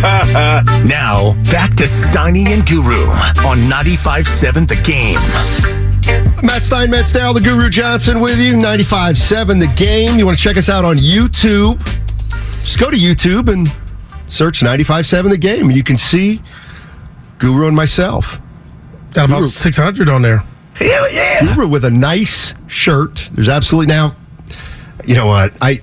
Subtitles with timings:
[0.00, 3.04] Now, back to Steiny and Guru
[3.46, 5.18] on 95.7 The Game.
[6.42, 8.54] Matt Stein, Matt Starrell, the Guru Johnson with you.
[8.54, 10.18] 95.7 The Game.
[10.18, 11.78] You want to check us out on YouTube?
[12.64, 13.68] Just go to YouTube and
[14.26, 15.66] search 95.7 The Game.
[15.66, 16.40] And you can see
[17.36, 18.38] Guru and myself.
[19.12, 19.48] Got about Guru.
[19.48, 20.42] 600 on there.
[20.76, 21.40] Hell yeah.
[21.54, 23.28] Guru with a nice shirt.
[23.34, 24.16] There's absolutely now,
[25.04, 25.52] you know what?
[25.60, 25.72] I.
[25.72, 25.80] you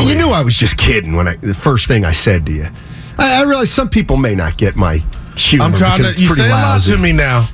[0.00, 0.16] ahead.
[0.16, 2.68] knew I was just kidding when I the first thing I said to you.
[3.18, 5.02] I, I realize some people may not get my
[5.36, 6.20] humor I'm trying to.
[6.22, 7.48] You say a lot to me now.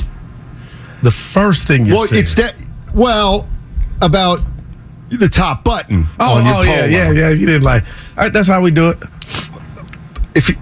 [1.03, 2.19] The first thing you well, said.
[2.19, 2.57] it's that.
[2.95, 3.49] Well,
[4.01, 4.41] about
[5.09, 7.31] the top button Oh, oh yeah, yeah, yeah.
[7.31, 7.85] You didn't like.
[8.17, 8.99] Right, that's how we do it.
[10.35, 10.57] If you,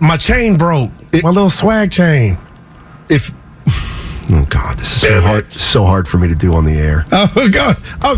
[0.00, 0.90] My chain broke.
[1.12, 2.38] It- My little swag chain.
[3.08, 3.30] if
[4.30, 5.52] oh god, this is so hard, it.
[5.52, 7.04] so hard for me to do on the air.
[7.12, 7.76] Oh God.
[8.02, 8.16] Oh,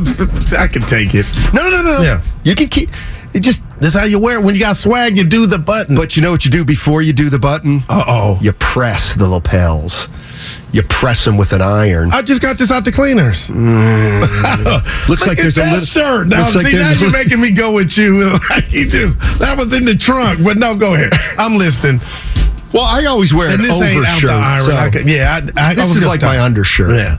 [0.59, 1.27] I can take it.
[1.53, 2.03] No, No, no, no.
[2.03, 2.23] Yeah.
[2.45, 2.91] you can keep.
[3.33, 3.63] It just.
[3.81, 4.45] This how you wear it.
[4.45, 5.97] When you got swag, you do the button.
[5.97, 7.83] But you know what you do before you do the button?
[7.89, 8.39] uh oh.
[8.43, 10.09] You press the lapels.
[10.73, 12.13] You press them with an iron.
[12.13, 13.49] I just got this out the cleaners.
[13.49, 14.21] Mm.
[15.09, 16.29] Looks Look like there's a little shirt.
[16.29, 18.21] Now, looks like see, now you're making me go with you.
[18.71, 21.13] You just that was in the trunk, but no, go ahead.
[21.39, 22.01] I'm listening.
[22.73, 24.31] Well, I always wear And an this ain't out the overshirt.
[24.31, 24.65] iron.
[24.65, 26.91] so I could- yeah, I, I, I this was is like my undershirt.
[26.91, 27.19] Yeah.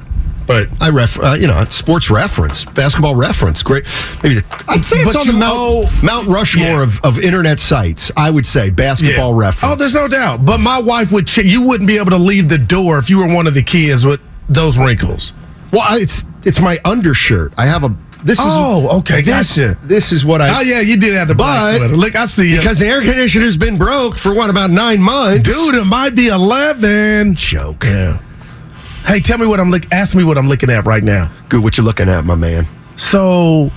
[0.52, 3.64] But I ref, uh, you know, sports reference, basketball reference.
[3.64, 3.84] Great.
[4.24, 6.84] Maybe the, I'd say it's But on the Mount, owe- Mount Rushmore Yeah.
[6.84, 8.12] of, of internet sites.
[8.18, 9.74] I would say basketball reference.
[9.74, 10.46] Oh, there's no doubt.
[10.46, 11.28] But my wife would.
[11.28, 13.64] Ch- you wouldn't be able to leave the door if you were one of the
[13.64, 14.20] kids with
[14.50, 15.34] those wrinkles.
[15.72, 17.54] well, I- it's it's my undershirt.
[17.58, 17.96] I have a.
[18.24, 19.80] This is Oh, okay, this, gotcha.
[19.84, 20.60] This is what I.
[20.60, 21.98] Oh yeah, you did have the black But- sweater.
[21.98, 22.58] Look, I see you.
[22.58, 25.50] because the air conditioner's been broke for what about nine months?
[25.50, 27.34] dude, it might be eleven.
[27.36, 27.84] joke.
[27.86, 28.20] Yeah.
[29.06, 29.84] Hey, tell me what I'm look.
[29.92, 31.32] Ask me what I'm looking at right now.
[31.50, 31.64] Good.
[31.64, 32.66] What you looking at, my man?
[32.96, 33.72] So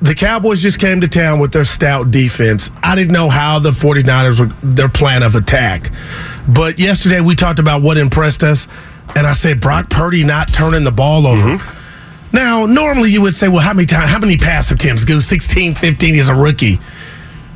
[0.00, 2.70] the Cowboys just came to town with their stout defense.
[2.82, 5.90] I didn't know how the 49ers were their plan of attack.
[6.48, 8.68] But yesterday we talked about what impressed us,
[9.14, 11.42] and I said Brock Purdy not turning the ball over.
[11.42, 12.36] Mm-hmm.
[12.36, 15.04] Now, normally you would say, well, how many times, how many pass attempts?
[15.04, 16.78] Go 16, 15, he's a rookie.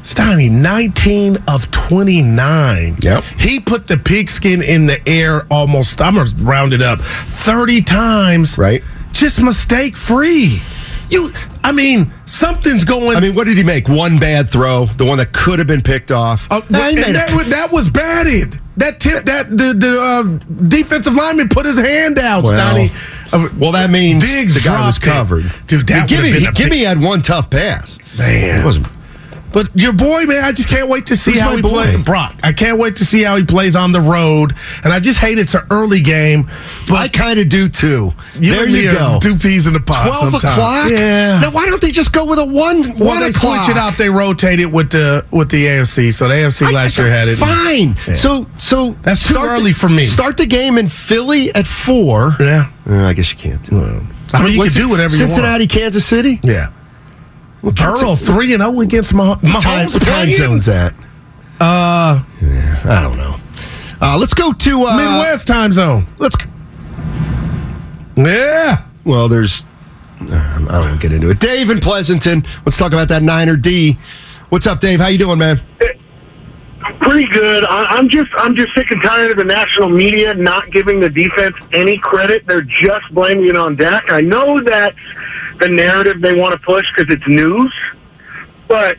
[0.03, 2.97] Steiny, 19 of 29.
[3.01, 3.23] Yep.
[3.39, 7.83] He put the pigskin in the air almost, I'm going to round it up, 30
[7.83, 8.83] times Right.
[9.13, 10.63] just mistake free.
[11.11, 11.33] You,
[11.65, 13.17] I mean, something's going.
[13.17, 13.89] I mean, what did he make?
[13.89, 16.47] One bad throw, the one that could have been picked off.
[16.51, 18.59] uh, and that, was- that was batted.
[18.77, 20.23] That tip, that the the uh,
[20.69, 22.93] defensive lineman put his hand out, Well, Stoney.
[23.33, 25.11] Uh, Well, that means Diggs the guy was dropped it.
[25.45, 25.53] covered.
[25.67, 27.99] Dude, that give me, been a give big- me had one tough pass.
[28.17, 28.61] man.
[28.61, 28.87] It wasn't.
[29.53, 31.99] But your boy, man, I just can't wait to see Who's how he plays.
[32.05, 34.55] Brock, I can't wait to see how he plays on the road.
[34.85, 36.49] And I just hate it's an early game.
[36.89, 38.13] But I kind of do too.
[38.39, 39.19] you there and me you are go.
[39.21, 40.07] two peas in the pod.
[40.07, 40.51] Twelve sometime.
[40.53, 40.91] o'clock.
[40.91, 41.41] Yeah.
[41.41, 42.83] Now, why don't they just go with a one?
[42.99, 43.65] Well, one they o'clock?
[43.65, 43.99] switch it out.
[43.99, 46.13] They rotate it with the with the AFC.
[46.13, 47.37] So the AFC I- last I- year had it.
[47.37, 47.97] Fine.
[48.15, 50.05] So, so That's too start the- early for me.
[50.05, 52.37] Start the game in Philly at four.
[52.41, 52.71] Yeah.
[52.89, 54.03] Uh, I guess you can't do it.
[54.33, 55.33] I mean, you can do whatever you want.
[55.33, 56.39] Cincinnati, Kansas City.
[56.45, 56.69] Yeah.
[57.63, 59.93] Burrow three and zero against Mah- Mahomes.
[59.95, 60.95] What time, time zone's at?
[61.61, 63.37] Uh, Yeah, I don't know.
[64.01, 66.07] Uh, let's go to uh, Midwest time zone.
[66.19, 66.37] Let's.
[68.17, 68.79] Yeah.
[69.05, 69.65] Well, there's.
[70.23, 70.27] uh,
[70.69, 71.39] I don't want to get into it.
[71.41, 72.45] Dave in Pleasanton.
[72.65, 73.99] Let's talk about that Niner D.
[74.49, 75.01] What's up, Dave?
[75.01, 75.61] How you doing, man?
[77.01, 77.65] Pretty good.
[77.65, 81.09] I, I'm just I'm just sick and tired of the national media not giving the
[81.11, 82.47] defense any credit.
[82.47, 84.11] They're just blaming it on Dak.
[84.11, 84.95] I know that
[85.61, 87.73] the narrative they want to push because it's news,
[88.67, 88.99] but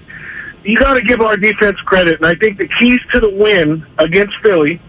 [0.64, 2.18] you got to give our defense credit.
[2.18, 4.80] And I think the keys to the win against Philly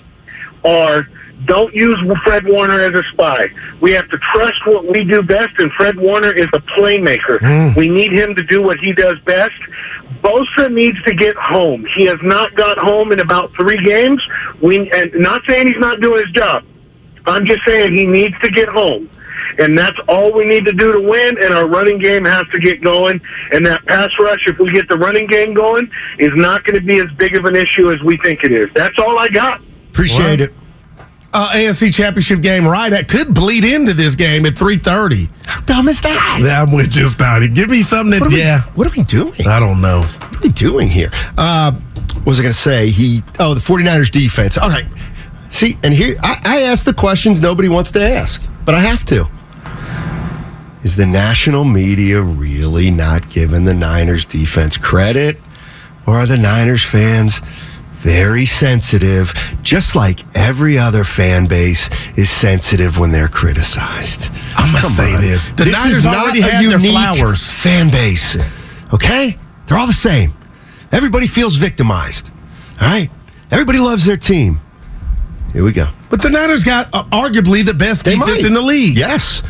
[0.64, 1.08] are
[1.46, 3.48] Don't use Fred Warner as a spy.
[3.80, 7.40] We have to trust what we do best, and Fred Warner is a playmaker.
[7.40, 7.78] Hmm.
[7.78, 9.60] We need him to do what he does best.
[10.20, 11.84] Bosa needs to get home.
[11.86, 14.24] He has not got home in about three games.
[14.60, 16.64] We and not saying he's not doing his job.
[17.26, 19.10] I'm just saying he needs to get home.
[19.58, 22.58] And that's all we need to do to win, and our running game has to
[22.58, 23.20] get going.
[23.52, 26.84] And that pass rush, if we get the running game going, is not going to
[26.84, 28.70] be as big of an issue as we think it is.
[28.74, 29.60] That's all I got.
[29.90, 30.52] Appreciate it.
[31.34, 35.30] Uh, AFC Championship game right that could bleed into this game at 3.30.
[35.46, 36.38] How dumb is that?
[36.42, 37.08] Yeah, I'm with you,
[37.48, 38.66] Give me something that, What yeah.
[38.66, 39.46] we, what are we doing?
[39.46, 40.02] I don't know.
[40.02, 41.10] What are we doing here?
[41.38, 42.90] Uh, what was I going to say?
[42.90, 44.58] He oh the 49ers defense.
[44.58, 44.84] All right.
[45.52, 49.04] See, and here I, I ask the questions nobody wants to ask, but I have
[49.04, 49.28] to.
[50.82, 55.38] Is the national media really not giving the Niners defense credit?
[56.06, 57.40] Or are the Niners fans
[58.00, 59.32] very sensitive,
[59.62, 64.28] just like every other fan base is sensitive when they're criticized?
[64.56, 65.20] I'm going to say on.
[65.20, 65.50] this.
[65.50, 67.48] The this Niners is not already a had their flowers.
[67.48, 68.36] fan base.
[68.92, 69.38] Okay?
[69.66, 70.32] They're all the same.
[70.90, 72.30] Everybody feels victimized.
[72.80, 73.08] All right?
[73.52, 74.60] Everybody loves their team.
[75.52, 75.88] Here we go.
[76.10, 78.44] But the Niners got uh, arguably the best They defense might.
[78.46, 78.96] in the league.
[78.96, 79.42] Yes.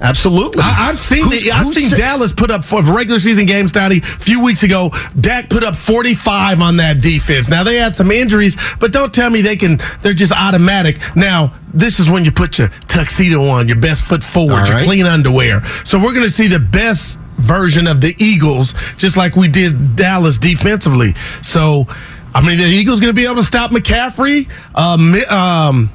[0.00, 0.60] Absolutely.
[0.62, 3.68] I, I've seen Who's- the, I've seen said- Dallas put up for regular season game
[3.68, 4.90] study a few weeks ago.
[5.20, 7.48] Dak put up 45 on that defense.
[7.48, 9.78] Now they had some injuries, but don't tell me they can.
[10.00, 10.98] They're just automatic.
[11.14, 14.78] Now this is when you put your tuxedo on, your best foot forward, All your
[14.80, 15.62] clean underwear.
[15.84, 19.94] So we're going to see the best version of the Eagles, just like we did
[19.96, 21.14] Dallas defensively.
[21.42, 21.86] So.
[22.34, 24.48] I mean, the Eagles going to be able to stop McCaffrey.
[24.74, 25.90] Um, um,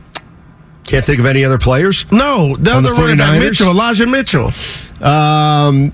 [0.85, 2.05] Can't think of any other players.
[2.11, 3.39] no, the other running back, 49ers?
[3.39, 4.51] Mitchell, Elijah Mitchell.
[5.01, 5.93] Um,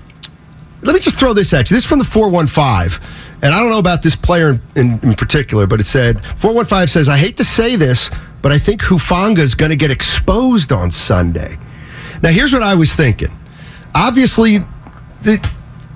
[0.82, 1.74] let me just throw this at you.
[1.74, 3.00] This is from the 415.
[3.42, 7.08] And I don't know about this player in, in particular, but it said 415 says,
[7.08, 8.10] I hate to say this,
[8.42, 11.58] but I think Hufanga is going to get exposed on Sunday.
[12.22, 13.28] Now, here's what I was thinking.
[13.94, 14.58] Obviously,
[15.22, 15.50] the,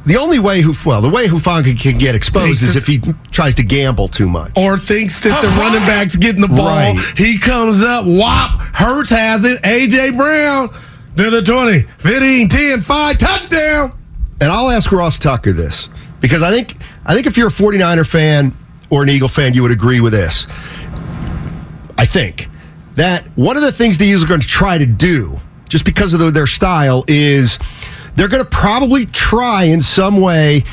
[0.09, 3.01] the only way, Huf- well, the way Hufanga can get exposed is if he
[3.31, 4.53] tries to gamble too much.
[4.57, 6.67] or thinks that the running back's getting the ball.
[6.67, 7.13] Right.
[7.17, 9.63] He comes up, whop, Hurts has it.
[9.63, 10.71] AJ Brown
[11.17, 13.93] to the 20, 15, 10, 5, touchdown.
[14.41, 15.89] And I'll ask Ross Tucker this
[16.21, 16.75] because I think
[17.05, 18.55] I think if you're a 49er fan
[18.91, 20.47] or an Eagle fan, you would agree with this.
[21.99, 22.49] I think
[22.95, 26.15] that one of the things the Eagles are going to try to do, just because
[26.15, 27.59] of the, their style, is
[28.19, 30.65] they're going to probably try in some way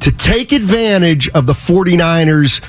[0.00, 2.60] to take advantage of the 49ers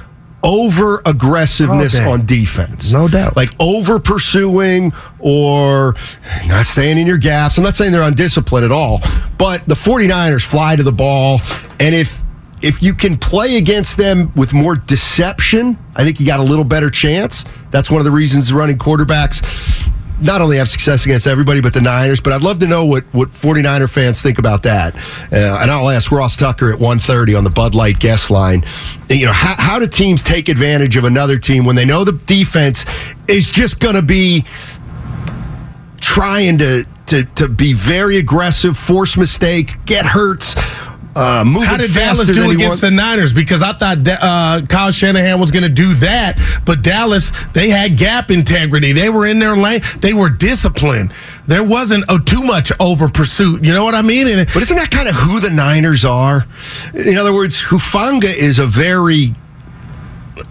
[0.43, 2.05] over aggressiveness Okay.
[2.09, 2.91] on defense.
[2.91, 3.35] No doubt.
[3.37, 5.95] Like over pursuing or
[6.47, 7.57] not staying in your gaps.
[7.57, 9.01] I'm not saying they're undisciplined at all,
[9.37, 11.39] but the 49ers fly to the ball.
[11.79, 12.21] And if
[12.63, 16.63] if you can play against them with more deception, I think you got a little
[16.65, 17.43] better chance.
[17.71, 19.43] That's one of the reasons running quarterbacks
[20.21, 23.03] not only have success against everybody but the Niners, but I'd love to know what,
[23.13, 24.95] what 49er fans think about that.
[25.31, 28.65] Uh, and I'll ask Ross Tucker at 1.30 on the Bud Light guest line.
[29.09, 32.13] You know, how, how do teams take advantage of another team when they know the
[32.13, 32.85] defense
[33.27, 34.45] is just going to be
[35.99, 40.55] trying to, to, to be very aggressive, force mistake, get hurts,
[41.15, 43.33] uh, How did Dallas do against the Niners?
[43.33, 47.69] Because I thought Da- uh, Kyle Shanahan was going to do that, but Dallas they
[47.69, 48.91] had gap integrity.
[48.91, 49.81] They were in their lane.
[49.99, 51.13] They were disciplined.
[51.47, 53.63] There wasn't oh, too much over pursuit.
[53.63, 54.27] You know what I mean?
[54.27, 56.45] And But isn't that kind of who the Niners are?
[56.93, 59.35] In other words, Hufanga is a very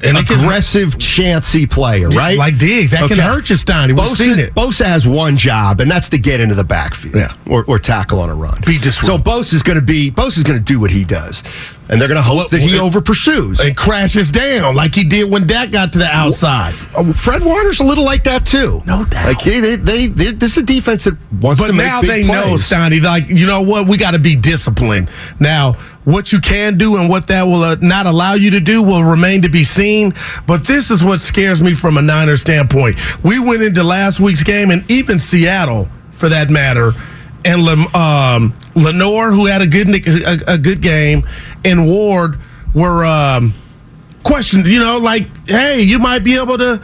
[0.02, 2.36] and it can- aggressive, chancy player, right?
[2.38, 3.98] like Diggs, that can hurt you, Steiny.
[3.98, 4.54] We've seen it.
[4.54, 7.32] Bosa has one job, and that's to get into the backfield Yeah.
[7.46, 8.58] or, or tackle on a run.
[8.66, 9.04] Be disruptive.
[9.06, 11.42] So Bosa's going to be Bosa's going to do what he does,
[11.90, 13.60] and they're going to hope What- that he over pursues.
[13.60, 16.72] and crashes down like he did when Dak got to the outside.
[16.96, 18.82] Oh, Fred Warner's a little like that too.
[18.86, 19.26] No doubt.
[19.26, 22.08] Like they, they, they, this is a defense that wants But to make now big
[22.10, 22.68] they know, plays.
[22.68, 23.86] Steiny, like, you know what?
[23.88, 25.10] We got to be disciplined.
[25.38, 28.82] Now, what you can do and what that will uh, not allow you to do
[28.82, 30.14] will remain to be seen.
[30.46, 32.98] But this is what scares me from a Niner standpoint.
[33.22, 36.92] We went into last week's game, and even Seattle, for that matter,
[37.44, 37.62] and
[37.94, 41.26] um, Lenoir, who had a good a, a good game,
[41.64, 42.38] and Ward
[42.74, 43.54] were um,
[44.22, 44.66] questioned.
[44.66, 46.82] You know, like, hey, you might be able to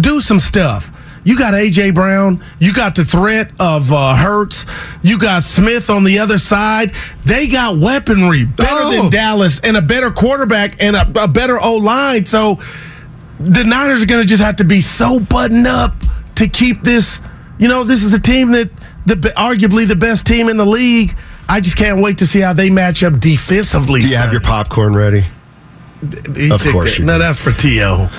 [0.00, 0.90] do some stuff.
[1.24, 2.42] You got AJ Brown.
[2.58, 4.66] You got the threat of uh, Hurts.
[5.02, 6.94] You got Smith on the other side.
[7.24, 8.90] They got weaponry better Oh.
[8.90, 12.26] than Dallas and a better quarterback and a, a better O line.
[12.26, 12.58] So
[13.38, 15.94] the Niners are going to just have to be so buttoned up
[16.36, 17.20] to keep this.
[17.56, 18.70] You know, this is a team that
[19.06, 21.16] the arguably the best team in the league.
[21.48, 24.00] I just can't wait to see how they match up defensively.
[24.00, 25.24] Do you have your popcorn ready?
[26.34, 28.10] He Of course No, that's for T.O.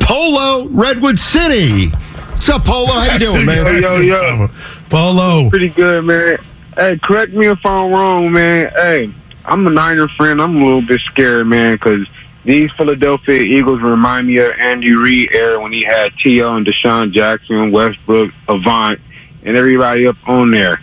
[0.00, 1.88] Polo, Redwood City.
[1.88, 2.92] What's up, Polo?
[2.92, 3.82] How you doing, man?
[3.82, 4.50] Yo, yo, yo.
[4.90, 5.48] Polo.
[5.48, 6.38] Pretty good, man.
[6.76, 8.70] Hey, correct me if I'm wrong, man.
[8.76, 10.42] Hey, I'm a Niner friend.
[10.42, 12.06] I'm a little bit scared, man, because
[12.44, 16.56] these Philadelphia Eagles remind me of Andy Reid era when he had T.O.
[16.56, 19.00] and DeSean Jackson, Westbrook, Avant,
[19.42, 20.80] and everybody up on there.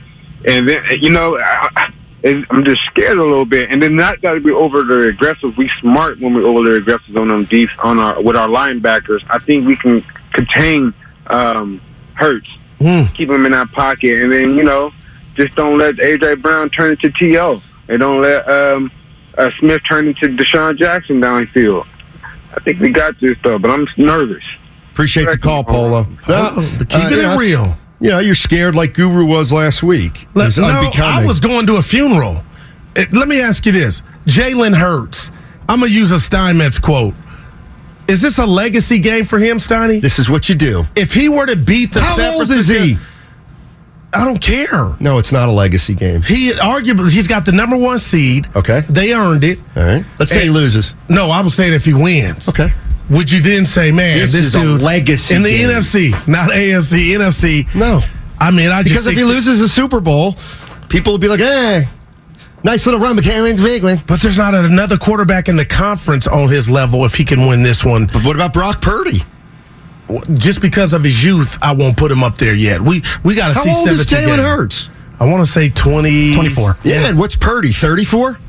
[0.48, 1.92] And then, you know, I,
[2.24, 3.70] I'm just scared a little bit.
[3.70, 5.56] And then not got to be over the aggressive.
[5.58, 9.24] We smart when we over the aggressive on them deep on our with our linebackers.
[9.30, 10.94] I think we can contain
[11.28, 11.82] um,
[12.14, 12.58] Hurts,
[13.14, 14.94] keep him in our pocket, and then you know,
[15.36, 17.62] just don't let AJ Brown turn into To.
[17.88, 18.92] And don't let um,
[19.38, 21.88] uh, Smith turn into DeSean Jackson downfield.
[22.56, 24.44] I think we got this though, but I'm nervous.
[24.92, 26.06] Appreciate the call, Polo.
[26.22, 27.78] Polo, but keeping it real.
[28.00, 30.24] You know, you're scared like Guru was last week.
[30.24, 32.44] It Let- was no, I was going to a funeral.
[32.96, 35.32] It- let me ask you this: Jalen Hurts.
[35.70, 37.14] I'm gonna use a Steinmetz quote.
[38.08, 40.02] Is this a legacy game for him, Steiny?
[40.02, 40.86] This is what you do.
[40.98, 42.98] If he were to beat the How San old is he?
[44.14, 44.96] I don't care.
[45.00, 46.22] No, it's not a legacy game.
[46.22, 48.48] He arguably he's got the number one seed.
[48.56, 48.82] Okay.
[48.90, 49.60] They earned it.
[49.76, 50.06] All right.
[50.20, 50.94] Let's say he loses.
[51.08, 52.50] No, I was saying if he wins.
[52.50, 52.70] Okay.
[53.10, 55.70] Would you then say, man, This this, is a dude legacy in the game.
[55.70, 57.76] NFC, not AFC, NFC?
[57.76, 58.02] No.
[58.40, 60.36] I mean, I just Because if he loses the Super Bowl,
[60.90, 61.88] people will be like, hey,
[62.64, 64.02] nice little run, but can't win the big one.
[64.08, 67.64] But there's not another quarterback in the conference on his level if he can win
[67.64, 68.08] this one.
[68.08, 69.22] But what about Brock Purdy?
[70.34, 72.82] Just because of his youth, I won't put him up there yet.
[72.82, 74.42] We we got to How see old is Jalen games.
[74.44, 74.90] Hurts?
[75.20, 76.78] I want to say 20, 24.
[76.84, 77.72] Yeah, and what's Purdy?
[77.72, 78.40] 34?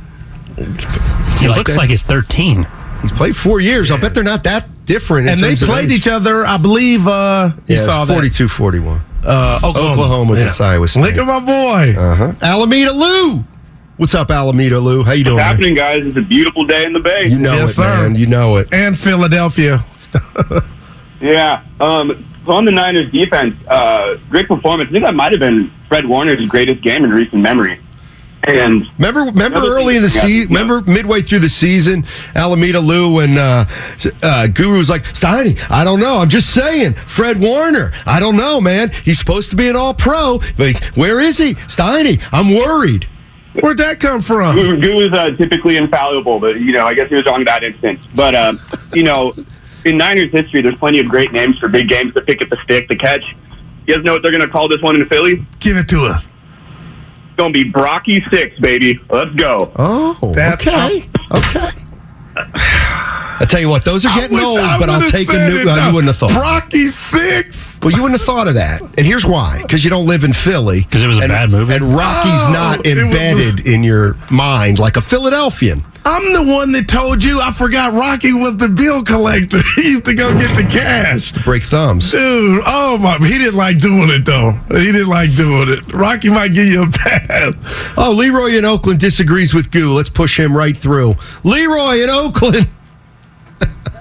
[1.39, 2.67] He looks like he's 13.
[3.03, 3.91] He's played four years.
[3.91, 5.27] I'll bet they're not that different.
[5.27, 5.99] in And they terms played age.
[5.99, 7.07] each other, I believe.
[7.07, 8.13] Uh, you Yeah, saw that.
[8.13, 9.01] 42 41.
[9.25, 11.03] Uh, Oklahoma, Oklahoma against Iowa State.
[11.03, 11.95] Look at my boy.
[11.99, 12.33] Uh-huh.
[12.43, 13.45] Alameda Lou.
[13.99, 15.05] What's up, Alameda Lou?
[15.05, 15.37] How you doing?
[15.37, 15.55] What's man?
[15.55, 16.07] happening, guys?
[16.07, 17.27] It's a beautiful day in the Bay.
[17.29, 17.83] You know Yes, it, sir.
[17.85, 18.17] man.
[18.17, 18.69] You know it.
[18.73, 19.85] And Philadelphia.
[21.23, 21.63] Yeah.
[21.81, 24.89] Um, so on the Niners defense, uh, great performance.
[24.89, 27.79] I think that might have been Fred Warner's greatest game in recent memory.
[28.45, 30.53] And Remember, remember early in the season.
[30.53, 30.59] yeah.
[30.61, 33.65] Remember midway through the season, Alameda Lou and uh,
[34.21, 36.19] uh, Guru was like, "Steiny, I don't know.
[36.19, 36.95] I'm just saying.
[36.95, 38.91] Fred Warner, I don't know, man.
[39.05, 41.55] He's supposed to be an All Pro, but where is he?
[41.55, 43.07] Steiny, I'm worried."
[43.61, 44.57] Where'd that come from?
[44.57, 47.45] Goo Goo is uh, typically infallible, but you know, I guess he was wrong in
[47.45, 48.01] that instance.
[48.13, 48.55] But uh,
[48.93, 49.35] you know,
[49.85, 52.57] in Niners history, there's plenty of great names for big games to pick at the
[52.65, 53.35] stick, to catch.
[53.87, 55.45] You guys know what they're going to call this one in Philly?
[55.61, 56.27] Give it to us.
[56.27, 59.01] It's going to be Brocky Six, baby.
[59.11, 59.73] Let's go.
[59.77, 61.71] Oh, That- okay, okay.
[62.35, 65.57] I tell you what, those are getting old, I but I'll take a new.
[65.59, 66.31] it, uh, you wouldn't have thought.
[66.31, 67.81] Rocky Six.
[67.83, 68.81] Well, you wouldn't have thought of that.
[68.97, 69.59] And here's why.
[69.63, 70.83] Because you don't live in Philly.
[70.83, 71.75] Because it was a and, bad movie?
[71.75, 75.85] And Rocky's Oh, not it was a- embedded in your mind like a Philadelphian.
[76.05, 79.61] I'm the one that told you I forgot Rocky was the bill collector.
[79.77, 81.33] He used to go get the cash.
[81.45, 82.11] Break thumbs.
[82.11, 84.53] Dude, oh my, he didn't like doing it though.
[84.69, 85.93] He didn't like doing it.
[85.93, 87.55] Rocky might give you a pass.
[87.97, 89.93] Oh, Leroy in Oakland disagrees with Goo.
[89.93, 91.15] Let's push him right through.
[91.45, 92.69] Leroy in Oakland.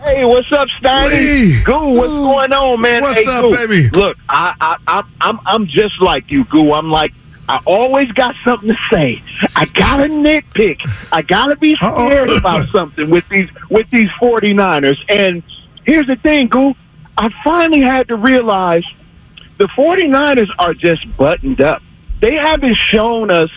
[0.03, 1.63] Hey, what's up, Steiny?
[1.63, 3.03] Goo, what's going on, man?
[3.03, 3.87] What's Hey, up, Goo, baby?
[3.91, 6.73] Look, I, I, I, I'm, I'm just like you, Goo.
[6.73, 7.13] I'm like,
[7.51, 9.21] I always got something to say.
[9.57, 10.79] I gotta nitpick.
[11.11, 12.07] I gotta be Uh-oh.
[12.07, 15.03] scared about something with these, with these 49ers.
[15.09, 15.43] And
[15.85, 16.75] here's the thing, Goo.
[17.17, 18.85] I finally had to realize
[19.57, 21.83] the 49ers are just buttoned up.
[22.21, 23.51] They haven't shown us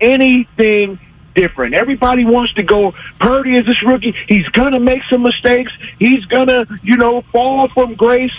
[0.00, 1.00] anything
[1.34, 1.74] different.
[1.74, 4.14] Everybody wants to go, Purdy is this rookie.
[4.28, 5.72] He's going to make some mistakes.
[5.98, 8.34] He's going to, you know, fall from grace.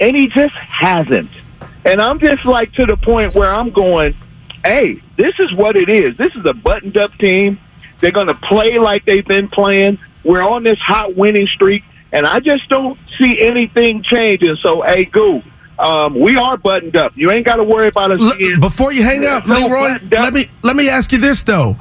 [0.00, 1.30] And he just hasn't.
[1.84, 4.14] And I'm just like to the point where I'm going,
[4.64, 6.16] hey, this is what it is.
[6.16, 7.58] This is a buttoned up team.
[8.00, 9.98] They're going to play like they've been playing.
[10.24, 11.84] We're on this hot winning streak.
[12.12, 14.56] And I just don't see anything changing.
[14.56, 15.42] So, hey, go.
[15.78, 17.16] um, we are buttoned up.
[17.16, 18.36] You ain't got to worry about us.
[18.36, 21.76] Being- before you hang up, Leroy, let me let me ask you this though.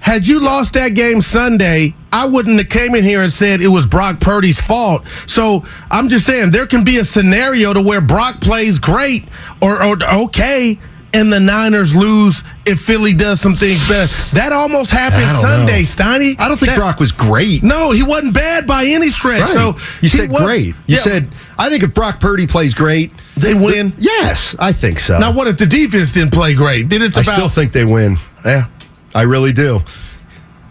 [0.00, 3.68] Had you lost that game Sunday, I wouldn't have came in here and said it
[3.68, 5.06] was Brock Purdy's fault.
[5.26, 9.24] So I'm just saying there can be a scenario to where Brock plays great
[9.60, 10.78] or, or okay,
[11.14, 14.12] and the Niners lose if Philly does some things better.
[14.34, 15.84] That almost happened Sunday, know.
[15.84, 16.36] Steiny.
[16.38, 17.62] I don't think That- Brock was great.
[17.62, 19.40] No, he wasn't bad by any stretch.
[19.40, 19.48] Right.
[19.50, 20.66] So you said was- great.
[20.86, 21.00] You Yeah.
[21.00, 21.28] said
[21.60, 23.92] I think if Brock Purdy plays great, they win.
[23.98, 25.18] yes, I think so.
[25.18, 26.88] Now, what if the defense didn't play great?
[26.88, 28.16] Then it's I about still think they win.
[28.44, 28.66] yeah.
[29.14, 29.82] I really do.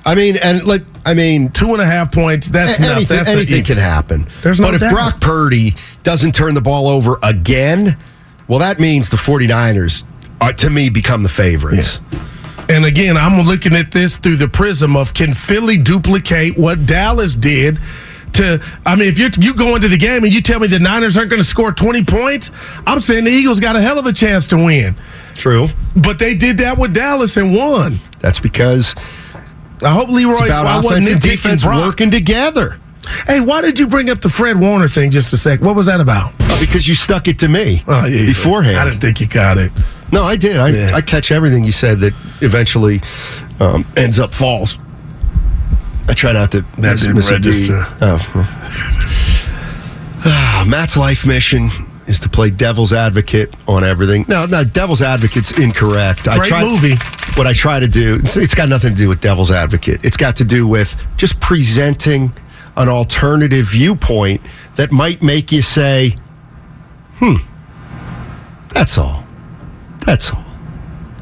[0.05, 2.47] I mean, and like, I mean, two and a half points.
[2.47, 2.95] That's nothing.
[2.95, 4.27] anything, That's a- anything can happen.
[4.43, 4.89] There's no but if.
[4.93, 7.97] Brock Purdy doesn't turn the ball over again,
[8.47, 10.03] well, that means the 49ers,
[10.41, 11.99] are, to me, become the favorites.
[12.69, 17.33] And again, I'm looking at this through the prism of can Philly duplicate what Dallas
[17.33, 17.79] did
[18.33, 18.61] to.
[18.85, 21.17] I mean, if you you go into the game and you tell me the Niners
[21.17, 22.51] aren't going to score 20 points,
[22.85, 24.95] I'm saying the Eagles got a hell of a chance to win.
[25.33, 25.69] True.
[25.95, 27.99] But they did that with Dallas and won.
[28.19, 28.95] That's because
[29.81, 31.85] I hope Leroy it's about wasn't offense and defense Brock.
[31.85, 32.79] working together.
[33.27, 35.61] Hey, why did you bring up the Fred Warner thing just a sec?
[35.61, 36.33] What was that about?
[36.41, 38.25] Oh, because you stuck it to me Oh, yeah, yeah.
[38.25, 38.77] beforehand.
[38.77, 39.71] I didn't think you got it.
[40.11, 40.57] No, I did.
[40.57, 40.91] I, Yeah.
[40.93, 43.01] I catch everything you said that eventually
[43.59, 44.77] um, ends up false.
[46.07, 47.85] I try not to That miss, didn't miss register.
[48.01, 48.53] Oh.
[50.25, 51.69] Ah, Matt's life mission
[52.07, 54.25] is to play devil's advocate on everything.
[54.27, 56.23] No, no, devil's advocate's incorrect.
[56.23, 56.95] Great movie.
[57.35, 60.03] What I try to do, it's, it's got nothing to do with devil's advocate.
[60.05, 62.31] It's got to do with just presenting
[62.77, 64.41] an alternative viewpoint
[64.77, 66.15] that might make you say,
[67.15, 67.35] hmm,
[68.69, 69.26] that's all.
[70.07, 70.45] That's all.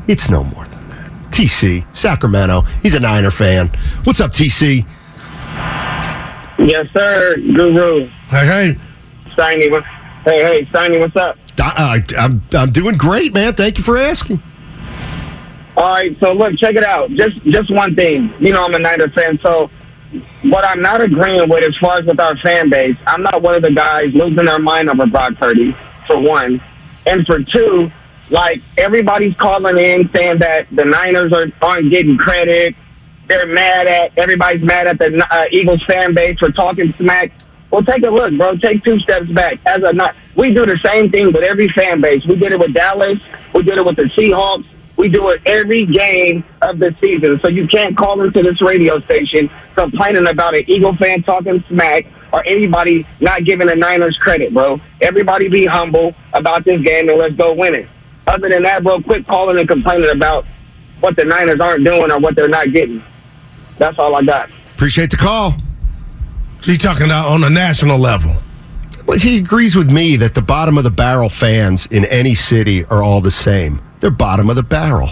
[0.07, 1.11] It's no more than that.
[1.31, 2.61] TC, Sacramento.
[2.83, 3.71] He's a Niner fan.
[4.03, 4.85] What's up, TC?
[6.59, 8.05] Yes, sir, Guru.
[8.29, 8.75] Hey, hey.
[9.31, 9.83] Steiny, what?
[10.23, 11.35] Hey, hey, Steiny, what's up?
[11.59, 13.55] I, I, I'm, I'm doing great, man.
[13.55, 14.39] Thank you for asking.
[15.75, 17.09] All right, so look, check it out.
[17.09, 18.31] Just just one thing.
[18.39, 19.71] You know, I'm a Niner fan, so
[20.43, 23.55] what I'm not agreeing with as far as with our fan base, I'm not one
[23.55, 25.75] of the guys losing their mind over Brock Purdy,
[26.05, 26.61] for one.
[27.07, 27.91] And for two,
[28.29, 32.75] like everybody's calling in saying that the Niners are, aren't getting credit.
[33.27, 37.32] They're mad at everybody's mad at the uh, Eagles fan base for talking smack.
[37.72, 38.55] Well, take a look, bro.
[38.58, 39.60] Take two steps back.
[39.65, 42.25] As a not, we do the same thing with every fan base.
[42.25, 43.20] We did it with Dallas.
[43.53, 44.65] We did it with the Seahawks.
[44.98, 47.39] We do it every game of the season.
[47.41, 52.05] So you can't call into this radio station complaining about an Eagle fan talking smack
[52.32, 54.79] or anybody not giving the Niners credit, bro.
[55.01, 57.89] Everybody be humble about this game and let's go win it.
[58.27, 60.46] Other than that, bro, quit calling and complaining about
[61.00, 63.03] what the Niners aren't doing or what they're not getting.
[63.77, 64.50] That's all I got.
[64.75, 65.53] Appreciate the call.
[66.62, 68.36] So you talking about on a national level?
[69.05, 72.84] Well, he agrees with me that the bottom of the barrel fans in any city
[72.86, 73.79] are all the same.
[74.00, 75.10] They're bottom of the barrel.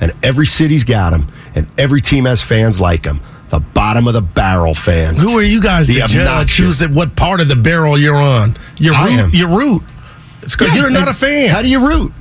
[0.00, 3.20] And every city's got them, and every team has fans like them.
[3.48, 5.20] The bottom of the barrel fans.
[5.22, 6.58] Who are you guys The to judge obnoxious.
[6.64, 8.56] who's at what part of the barrel you're on?
[8.78, 9.18] Your I root.
[9.20, 9.30] am.
[9.34, 9.82] Your root.
[10.42, 11.48] It's because Yeah, you're not a fan.
[11.50, 12.12] How do you root?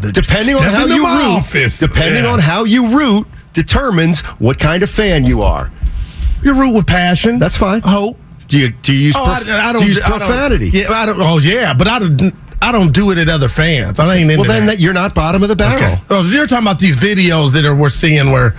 [0.00, 1.78] Depending on how you root, office.
[1.78, 2.30] depending Yeah.
[2.30, 5.70] on how you root, determines what kind of fan you are.
[6.42, 7.38] You root with passion.
[7.38, 7.80] That's fine.
[7.84, 8.18] Hope.
[8.48, 10.18] Do you do you use, Oh, prof- I, I do don't you use I don't-
[10.20, 10.70] profanity?
[10.72, 11.20] yeah, I don't.
[11.20, 12.34] Oh, yeah, but I don't.
[12.62, 14.00] I don't do it at other fans.
[14.00, 14.76] I ain't into well, then that.
[14.76, 15.76] that you're not bottom of the barrel.
[15.82, 16.00] Okay.
[16.08, 18.54] Oh, so you're talking about these videos that are we're seeing where,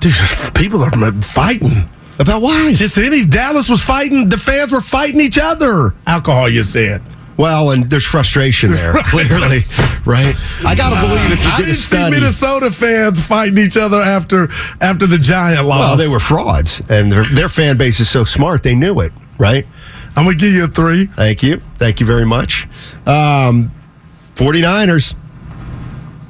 [0.00, 0.14] dude,
[0.54, 1.88] people are fighting.
[2.18, 2.74] About why?
[2.74, 4.28] Just any Dallas was fighting.
[4.28, 5.94] The fans were fighting each other.
[6.06, 7.00] Alcohol, you said.
[7.40, 9.60] Well, and there's frustration there, clearly,
[10.04, 10.36] right?
[10.62, 12.14] I gotta believe if you I did a didn't see study.
[12.16, 14.48] Minnesota fans fighting each other after
[14.82, 15.80] after the Giant loss.
[15.80, 19.10] Well, they were frauds, and their, their fan base is so smart, they knew it,
[19.38, 19.66] right?
[20.16, 21.06] I'm gonna give you a three.
[21.06, 21.62] Thank you.
[21.78, 22.68] Thank you very much.
[23.06, 23.72] Um,
[24.34, 25.14] 49ers,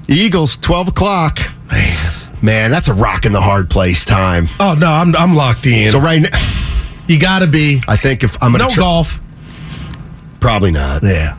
[0.06, 1.40] Eagles, 12 o'clock.
[1.72, 4.46] Man, man, that's a rock in the hard place time.
[4.60, 5.90] Oh no, I'm I'm locked in.
[5.90, 6.38] So, right now,
[7.08, 7.82] you got to be.
[7.88, 9.18] I think if I'm going to No golf.
[10.40, 11.03] Probably not.
[11.03, 11.37] Yeah.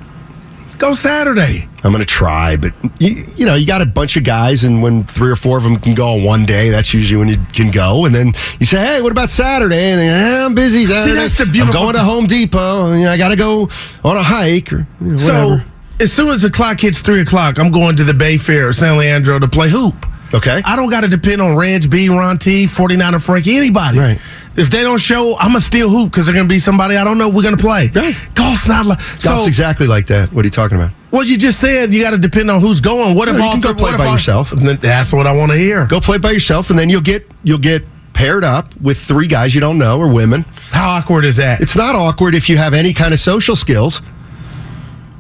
[0.78, 1.68] Go Saturday.
[1.84, 4.84] I'm going to try, but you, you know, you got a bunch of guys, and
[4.84, 7.38] when three or four of them can go on one day, that's usually when you
[7.54, 8.06] can go.
[8.06, 10.86] And then you say, "Hey, what about Saturday?" And they, eh, I'm busy.
[10.86, 11.16] Saturday.
[11.16, 12.04] that's the beautiful I'm going to.
[12.04, 12.94] Home Depot.
[12.94, 13.70] You know, I got to go
[14.04, 15.58] on a hike or you know, So
[16.00, 18.74] as soon as the clock hits three o'clock, I'm going to the Bay Fair or
[18.74, 20.08] San Leandro to play hoop.
[20.34, 20.62] Okay.
[20.66, 24.00] I don't got to depend on Reg B, Ron T, 49er Frankie, anybody.
[24.00, 24.20] Right.
[24.56, 26.98] If they don't show, I'm going to still hoop because they're going to be somebody
[26.98, 27.90] I don't know we're going to play.
[27.96, 28.16] Right.
[28.36, 28.98] Golf's not like.
[29.00, 30.32] Golf's So, exactly like that.
[30.34, 30.92] What are you talking about?
[31.12, 33.16] what you just said, you got to depend on who's going.
[33.16, 34.52] What if No, you all go play by all- yourself.
[34.52, 35.86] That's what I want to hear.
[35.86, 37.84] Go play by yourself, and then you'll get you'll get
[38.14, 40.44] paired up with three guys you don't know or women.
[40.72, 41.60] How awkward is that?
[41.62, 44.02] It's not awkward if you have any kind of social skills.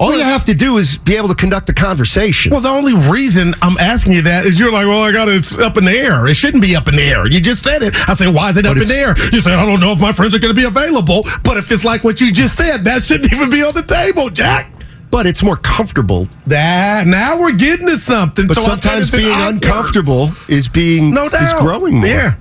[0.01, 2.51] All you have to do is be able to conduct a conversation.
[2.51, 5.35] Well, the only reason I'm asking you that is you're like, well, I got it
[5.35, 6.25] it's up in the air.
[6.27, 7.27] It shouldn't be up in the air.
[7.27, 7.93] You just said it.
[8.09, 9.15] I say, why is it up in the air?
[9.31, 11.23] You said, I don't know if my friends are going to be available.
[11.43, 14.31] But if it's like what you just said, that shouldn't even be on the table,
[14.31, 14.71] Jack.
[15.11, 16.27] but it's more comfortable.
[16.47, 18.47] That now we're getting to something.
[18.47, 22.07] But So sometimes being uncomfortable is being no doubt, is growing more.
[22.07, 22.33] Yeah,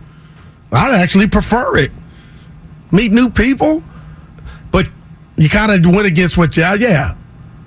[0.73, 1.91] I'd actually prefer it.
[2.91, 3.83] Meet new people.
[4.71, 4.89] But
[5.37, 6.63] You kind of went against what you.
[6.63, 7.17] Yeah,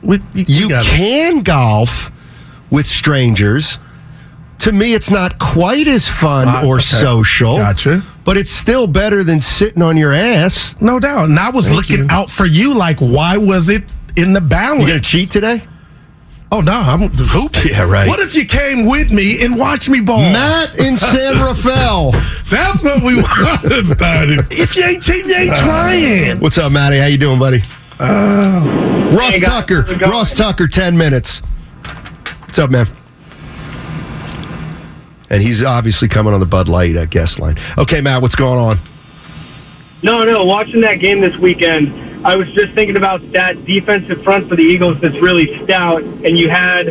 [0.03, 0.89] we, you, got it.
[0.89, 2.11] can golf
[2.69, 3.77] with strangers.
[4.59, 6.83] To me, it's not quite as fun Ah, or okay.
[6.83, 7.57] social.
[7.57, 8.05] Gotcha.
[8.23, 10.75] But it's still better than sitting on your ass.
[10.79, 11.25] No doubt.
[11.29, 12.07] And I was Thank looking you.
[12.09, 12.73] out for you.
[12.73, 13.83] Like, why was it
[14.15, 14.81] in the balance?
[14.83, 15.63] You gonna cheat today?
[16.51, 17.71] Oh no, I'm hooping.
[17.71, 18.07] Yeah, right.
[18.07, 20.19] What if you came with me and watched me ball?
[20.19, 22.11] Matt in San Rafael.
[22.51, 24.45] That's what we want started.
[24.53, 26.39] If you ain't cheating, you ain't trying.
[26.39, 26.99] What's up, Matty?
[26.99, 27.61] How you doing, buddy?
[27.99, 29.39] Uh, Ross Hey.
[29.41, 29.81] Tucker.
[29.83, 30.11] How's it going?
[30.11, 31.39] Ross Tucker, 10 minutes.
[32.45, 32.87] What's up, man?
[35.29, 37.57] And he's obviously coming on the Bud Light uh, guest line.
[37.77, 38.77] Okay, Matt, what's going on?
[40.03, 40.43] No, no.
[40.43, 44.61] Watching that game this weekend, I was just thinking about that defensive front for the
[44.63, 46.87] Eagles that's really stout, and you had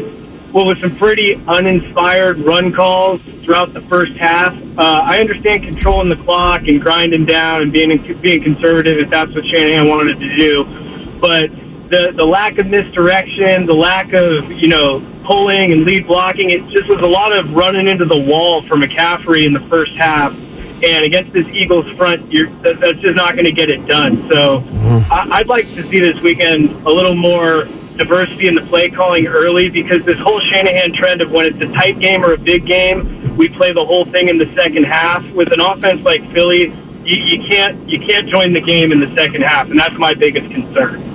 [0.52, 4.52] what was some pretty uninspired run calls throughout the first half.
[4.76, 9.32] Uh, I understand controlling the clock and grinding down and being being conservative if that's
[9.34, 10.64] what Shanahan wanted to do,
[11.22, 11.50] but
[11.88, 16.66] the the lack of misdirection, the lack of you know pulling and lead blocking, it
[16.68, 20.32] just was a lot of running into the wall for McCaffrey in the first half.
[20.82, 24.28] And against this Eagles front, you're, that, that's just not going to get it done.
[24.28, 25.10] So mm.
[25.12, 29.28] I, I'd like to see this weekend a little more diversity in the play calling
[29.28, 32.66] early because this whole Shanahan trend of when it's a tight game or a big
[32.66, 35.24] game, we play the whole thing in the second half.
[35.34, 36.70] With an offense like Philly,
[37.04, 40.14] you, you can't you can't join the game in the second half, and that's my
[40.14, 41.11] biggest concern.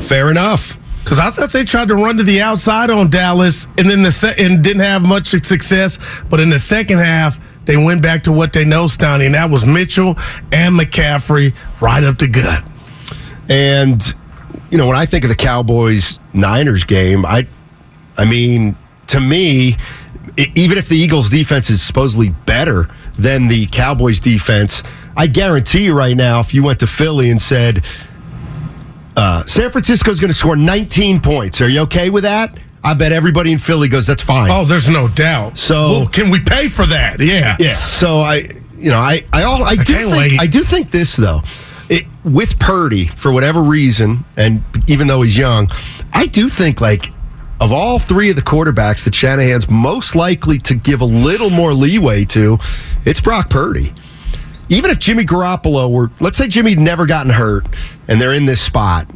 [0.00, 0.76] Fair enough.
[1.02, 4.10] Because I thought they tried to run to the outside on Dallas, and then the
[4.10, 5.98] se- and didn't have much success.
[6.28, 9.48] But in the second half, they went back to what they know, Stoney, and that
[9.48, 10.16] was Mitchell
[10.50, 12.64] and McCaffrey right up the gut.
[13.48, 14.02] And
[14.70, 17.46] you know, when I think of the Cowboys Niners game, I
[18.18, 18.76] I mean,
[19.08, 19.76] to me,
[20.54, 24.82] even if the Eagles defense is supposedly better than the Cowboys defense,
[25.16, 27.84] I guarantee you right now if you went to Philly and said
[29.16, 32.58] uh, San Francisco's going to score 19 points, are you okay with that?
[32.84, 34.50] I bet everybody in Philly goes, that's fine.
[34.50, 35.58] Oh, there's no doubt.
[35.58, 37.18] So Well, can we pay for that?
[37.20, 37.56] Yeah.
[37.58, 37.76] yeah.
[37.86, 38.44] So I,
[38.76, 40.40] you know, I, I, all, I, do can't think, wait.
[40.40, 41.42] I do think this though,
[41.88, 45.68] it, with Purdy for whatever reason, and even though he's young,
[46.12, 47.10] I do think like
[47.60, 51.72] of all three of the quarterbacks that Shanahan's most likely to give a little more
[51.72, 52.58] leeway to,
[53.04, 53.92] it's Brock Purdy.
[54.68, 57.66] Even if Jimmy Garoppolo were, let's say Jimmy never gotten hurt
[58.08, 59.08] and they're in this spot,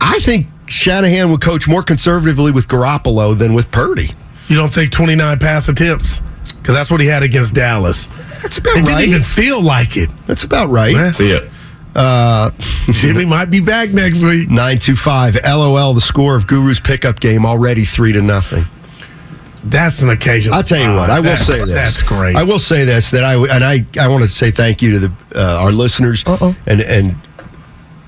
[0.00, 4.10] I think Shanahan would coach more conservatively with Garoppolo than with Purdy.
[4.48, 6.20] You don't think 29 pass attempts?
[6.58, 8.06] Because that's what he had against Dallas.
[8.42, 8.86] That's about It right.
[8.86, 10.10] didn't even feel like it.
[10.26, 11.14] That's about right.
[11.14, 11.48] See it.
[11.94, 12.50] Uh,
[12.92, 14.48] Jimmy might be back next week.
[14.50, 18.64] 925 LOL, the score of Guru's pickup game already three to nothing.
[19.68, 20.52] That's an occasion.
[20.54, 21.72] I'll tell you what, I will That- say this.
[21.72, 22.36] That's great.
[22.36, 24.98] I will say this that I and I I want to say thank you to
[25.00, 26.24] the uh, our listeners
[26.66, 27.16] and and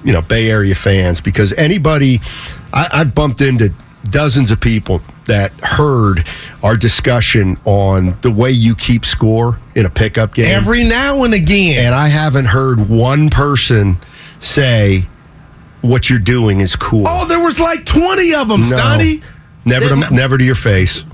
[0.05, 2.21] you know Bay Area fans because anybody
[2.73, 3.73] I, I bumped into
[4.11, 6.25] dozens of people that heard
[6.63, 11.35] our discussion on the way you keep score in a pickup game Every now and
[11.35, 11.85] again.
[11.87, 13.99] and I haven't heard one person
[14.39, 15.07] say
[15.83, 17.05] what you're doing is cool.
[17.07, 18.67] Oh, there was like 20 of them, No.
[18.67, 19.23] Stoney.
[19.65, 21.05] Never, to, never to your face.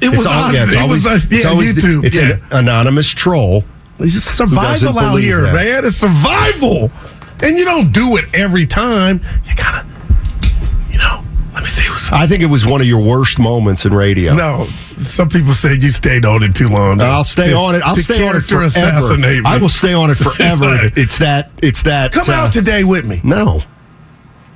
[0.00, 2.22] It was on- it was on- yeah, the- YouTube, it's yeah.
[2.32, 3.64] an anonymous troll.
[3.98, 5.54] It's just survival out here, that.
[5.54, 5.84] man.
[5.86, 6.90] It's survival.
[7.42, 9.20] And you don't do it every time.
[9.48, 9.84] You gotta,
[10.90, 11.22] you know,
[11.54, 14.34] let me see what's I think it was one of your worst moments in radio.
[14.34, 14.66] No,
[15.00, 17.00] some people said you stayed on it too long.
[17.00, 17.82] I'll stay To- on it.
[17.82, 18.64] I'll stay on it forever.
[18.64, 19.50] assassinate me.
[19.50, 20.88] I will stay on it forever.
[20.96, 21.50] It's that.
[21.62, 22.12] It's that.
[22.12, 23.20] Come uh, out today with me.
[23.24, 23.62] No.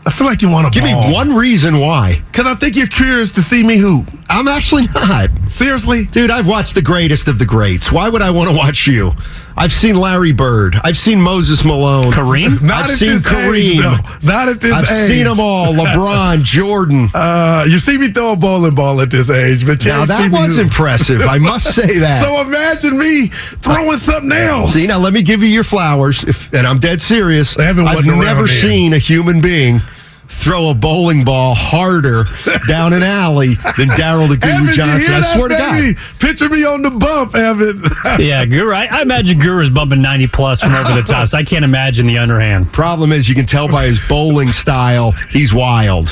[0.07, 2.23] I feel like you want to Give me one reason why.
[2.31, 4.07] Because I think you're curious to see me who.
[4.31, 5.29] I'm actually not.
[5.49, 6.07] Seriously?
[6.07, 7.93] Dude, I've watched the greatest of the greats.
[7.93, 9.13] Why would I want to watch you?
[9.61, 10.77] I've seen Larry Bird.
[10.83, 12.13] I've seen Moses Malone.
[12.13, 12.63] Kareem?
[12.63, 13.73] Not I've at seen this Kareem.
[13.75, 13.97] age, though.
[14.27, 14.79] Not at this age.
[14.89, 15.75] I've seen them all.
[15.75, 17.11] LeBron, Jordan.
[17.13, 20.09] Uh, you see me throw a bowling ball at this age, but you Now ain't
[20.09, 20.63] see that me was who.
[20.63, 21.21] impressive.
[21.21, 22.23] I must say that.
[22.25, 23.27] So imagine me
[23.59, 24.73] throwing something else.
[24.73, 27.59] See, now let me give you your flowers, if, and I'm dead serious.
[27.59, 28.57] Evan I've wasn't around never then.
[28.57, 29.81] seen a human being
[30.31, 32.25] throw a bowling ball harder
[32.69, 35.01] down an alley than Daryl the Guru Evan, Johnson.
[35.01, 35.99] hear I that, swear to baby?
[36.19, 37.83] Picture me on the bump, Evan.
[38.25, 38.73] Yeah, Guru.
[38.73, 42.07] I, I imagine Guru's bumping 90 plus from over the top, so I can't imagine
[42.07, 42.73] the underhand.
[42.73, 46.11] Problem is, you can tell by his bowling style, he's wild.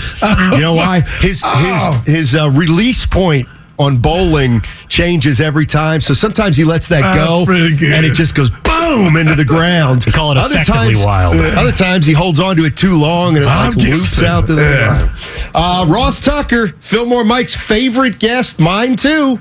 [0.52, 1.00] You know why?
[1.20, 2.02] His Oh.
[2.04, 6.00] his his uh, release point on bowling changes every time.
[6.00, 8.50] So sometimes he lets that That's go, and it just goes
[8.88, 10.04] boom into the ground.
[10.04, 11.36] We call it effectively times, wild.
[11.36, 14.46] Other times he holds on to it too long and it Bob like loops out
[14.46, 15.14] to the Yeah.
[15.54, 19.38] Uh, Ross Tucker, Fillmore Mike's favorite guest, mine too.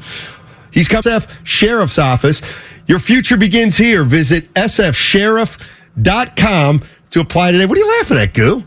[0.72, 2.42] He's come to SF Sheriff's Office.
[2.88, 4.04] Your future begins here.
[4.04, 7.66] Visit sfsheriff.com to apply today.
[7.66, 8.64] What are you laughing at, Goo?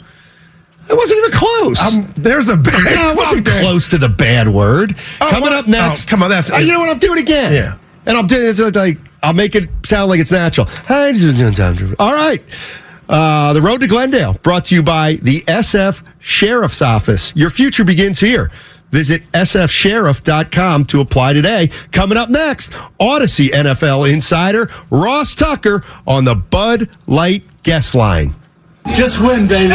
[0.89, 1.79] It wasn't even close.
[1.81, 3.61] Um, there's a bad no, it wasn't that.
[3.63, 4.97] close to the bad word.
[5.21, 5.53] Oh, Coming what?
[5.53, 6.09] up next.
[6.09, 6.89] Oh, come on, that's- Uh, you know what?
[6.89, 7.53] I'll do it again.
[7.53, 7.77] Yeah.
[8.07, 10.69] And I'll do it it's like I'll make it sound like it's natural.
[11.99, 12.43] All right.
[13.09, 17.33] Uh, the road to Glendale, brought to you by the SF Sheriff's Office.
[17.35, 18.53] Your future begins here.
[18.91, 21.71] Visit sfsheriff.com to apply today.
[21.93, 28.35] Coming up next, Audacy NFL insider Ross Tucker on the Bud Light guest line.
[28.95, 29.75] Just win, baby.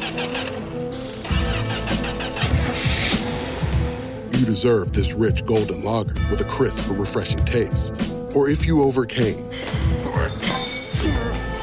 [4.41, 7.93] you deserve this rich golden lager with a crisp but refreshing taste.
[8.33, 9.37] Or if you overcame,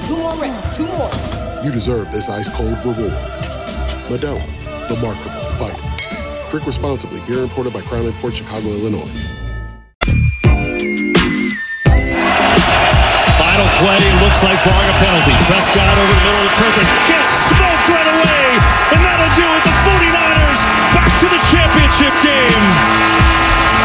[0.06, 1.10] two more reps, two more.
[1.64, 3.18] You deserve this ice cold reward.
[4.06, 4.38] Modelo,
[4.86, 5.82] the Markable Fighter.
[6.50, 7.20] Drink responsibly.
[7.26, 9.10] Beer imported by Crown Port Chicago, Illinois.
[13.42, 15.34] Final play looks like barring a penalty.
[15.50, 16.78] Prescott over the middle of the turf
[17.10, 18.46] gets smoked right away,
[18.94, 19.66] and that'll do it.
[19.66, 20.62] The 49ers
[20.94, 21.42] back to the
[21.88, 23.78] championship game.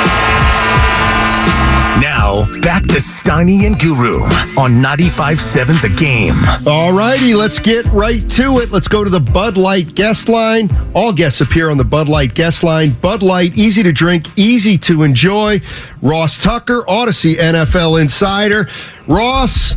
[2.02, 4.24] Now, back to Steiny and Guru
[4.60, 6.36] on 95.7 The Game.
[6.68, 8.72] All righty, let's get right to it.
[8.72, 10.70] Let's go to the Bud Light guest line.
[10.94, 12.92] All guests appear on the Bud Light guest line.
[12.92, 15.62] Bud Light, easy to drink, easy to enjoy.
[16.02, 18.68] Ross Tucker, Audacy NFL insider.
[19.08, 19.76] Ross,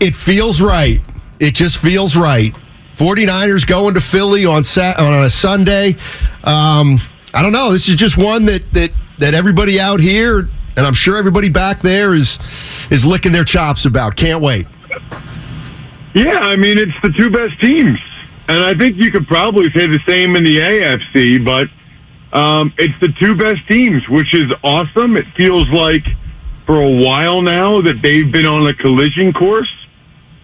[0.00, 1.00] it feels right.
[1.38, 2.54] It just feels right.
[2.96, 5.96] 49ers going to Philly on Sat- on a Sunday.
[6.44, 7.00] Um,
[7.32, 7.72] I don't know.
[7.72, 11.80] This is just one that that that everybody out here and I'm sure everybody back
[11.80, 12.38] there is
[12.90, 14.16] is licking their chops about.
[14.16, 14.66] Can't wait.
[16.14, 18.00] Yeah, I mean it's the two best teams,
[18.48, 21.44] and I think you could probably say the same in the AFC.
[21.44, 21.68] But
[22.36, 25.16] um, it's the two best teams, which is awesome.
[25.16, 26.06] It feels like
[26.66, 29.72] for a while now that they've been on a collision course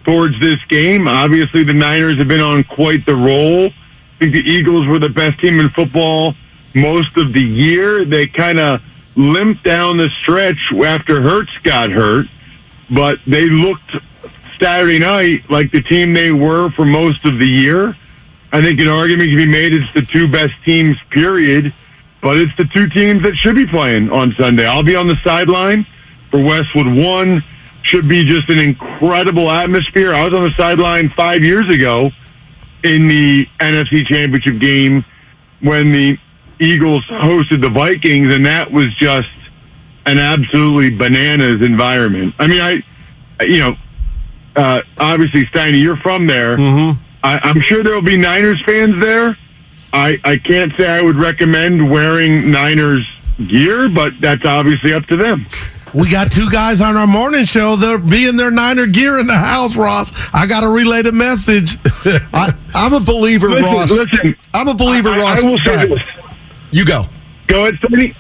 [0.05, 1.09] towards this game.
[1.09, 3.67] Obviously, the Niners have been on quite the roll.
[3.67, 6.35] I think the Eagles were the best team in football
[6.77, 8.05] most of the year.
[8.05, 8.83] They kind of
[9.17, 12.27] limped down the stretch after Hurts got hurt,
[12.91, 13.97] but they looked
[14.61, 17.97] Saturday night like the team they were for most of the year.
[18.53, 21.75] I think an argument can be made it's the two best teams, period,
[22.23, 24.67] but it's the two teams that should be playing on Sunday.
[24.67, 25.87] I'll be on the sideline
[26.31, 27.45] for Westwood 1.
[27.83, 30.13] Should be just an incredible atmosphere.
[30.13, 32.11] I was on the sideline five years ago
[32.83, 35.05] in the NFC Championship game
[35.61, 36.19] when the
[36.61, 39.29] Eagles hosted the Vikings, and that was just
[40.07, 42.35] an absolutely bananas environment.
[42.39, 43.77] I mean, I, you know,
[44.55, 46.57] uh, obviously, Steiny, you're from there.
[46.57, 47.03] Mm-hmm.
[47.23, 49.37] I, I'm sure there will be Niners fans there.
[49.93, 53.07] I, I can't say I would recommend wearing Niners
[53.49, 55.47] gear, but that's obviously up to them.
[55.95, 57.77] We got two guys on our morning show.
[57.77, 60.13] They're being their Niner gear in the house, Ross.
[60.35, 61.79] I got to relay the message.
[62.35, 63.91] I, am a believer, listen, Ross.
[63.91, 65.43] Listen, I'm a believer, I, Ross.
[65.43, 66.03] I will say this.
[66.77, 67.07] You go.
[67.47, 68.15] Go ahead, Steiny.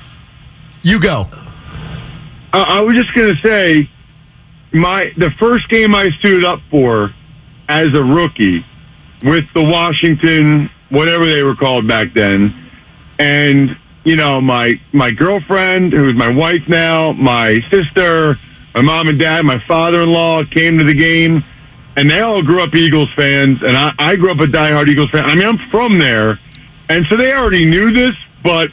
[0.80, 1.28] You go.
[2.54, 3.90] Uh, I was just going to say,
[4.72, 7.12] my the first game I stood up for
[7.68, 8.64] as a rookie
[9.22, 12.70] with the Washington, whatever they were called back then,
[13.18, 18.38] and you know my my girlfriend, who's my wife now, my sister,
[18.74, 21.44] my mom and dad, my father-in-law came to the game,
[21.96, 25.10] and they all grew up Eagles fans, and I, I grew up a diehard Eagles
[25.10, 25.26] fan.
[25.26, 26.38] I mean, I'm from there,
[26.88, 28.70] and so they already knew this, but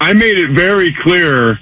[0.00, 1.58] I made it very clear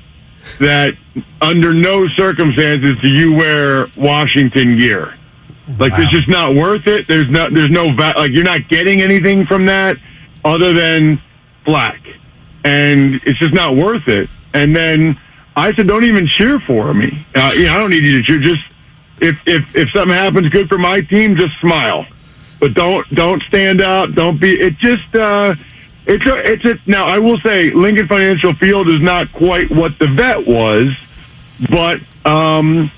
[0.61, 0.95] that
[1.41, 5.15] under no circumstances do you wear Washington gear.
[5.79, 7.09] Like it's just not worth it.
[7.09, 9.97] There's not there's no va- like you're not getting anything from that
[10.45, 11.21] other than
[11.65, 12.01] flack,
[12.65, 14.29] and it's just not worth it.
[14.53, 15.19] And then
[15.57, 17.27] I said, don't even cheer for me.
[17.35, 18.41] Uh, you know, I don't need you to cheer.
[18.41, 18.65] Just
[19.23, 22.07] if if if something happens good for my team, just smile,
[22.61, 24.13] but don't don't stand up.
[24.13, 24.61] Don't be.
[24.61, 25.15] It just.
[25.15, 25.55] uh
[26.07, 29.99] it's a, it's a, now I will say Lincoln Financial Field is not quite what
[29.99, 30.93] the vet was,
[31.71, 32.91] but um,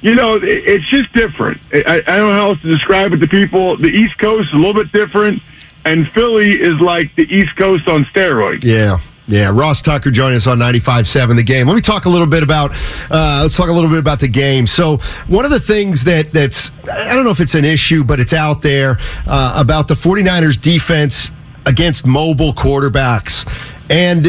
[0.00, 1.60] you know it, it's just different.
[1.72, 3.76] I, I don't know how else to describe it to people.
[3.76, 5.42] The East Coast is a little bit different,
[5.84, 8.64] and Philly is like the East Coast on steroids.
[8.64, 9.00] Yeah.
[9.28, 11.68] Yeah, Ross Tucker joining us on 95.7 The Game.
[11.68, 12.72] Let me talk a little bit about,
[13.08, 14.66] uh, let's talk a little bit about the game.
[14.66, 14.96] So
[15.28, 18.32] one of the things that that's, I don't know if it's an issue, but it's
[18.32, 21.30] out there uh, about the 49ers defense
[21.66, 23.46] against mobile quarterbacks
[23.90, 24.26] and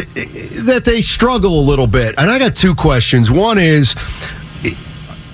[0.66, 2.14] that they struggle a little bit.
[2.18, 3.30] And I got two questions.
[3.30, 3.94] One is,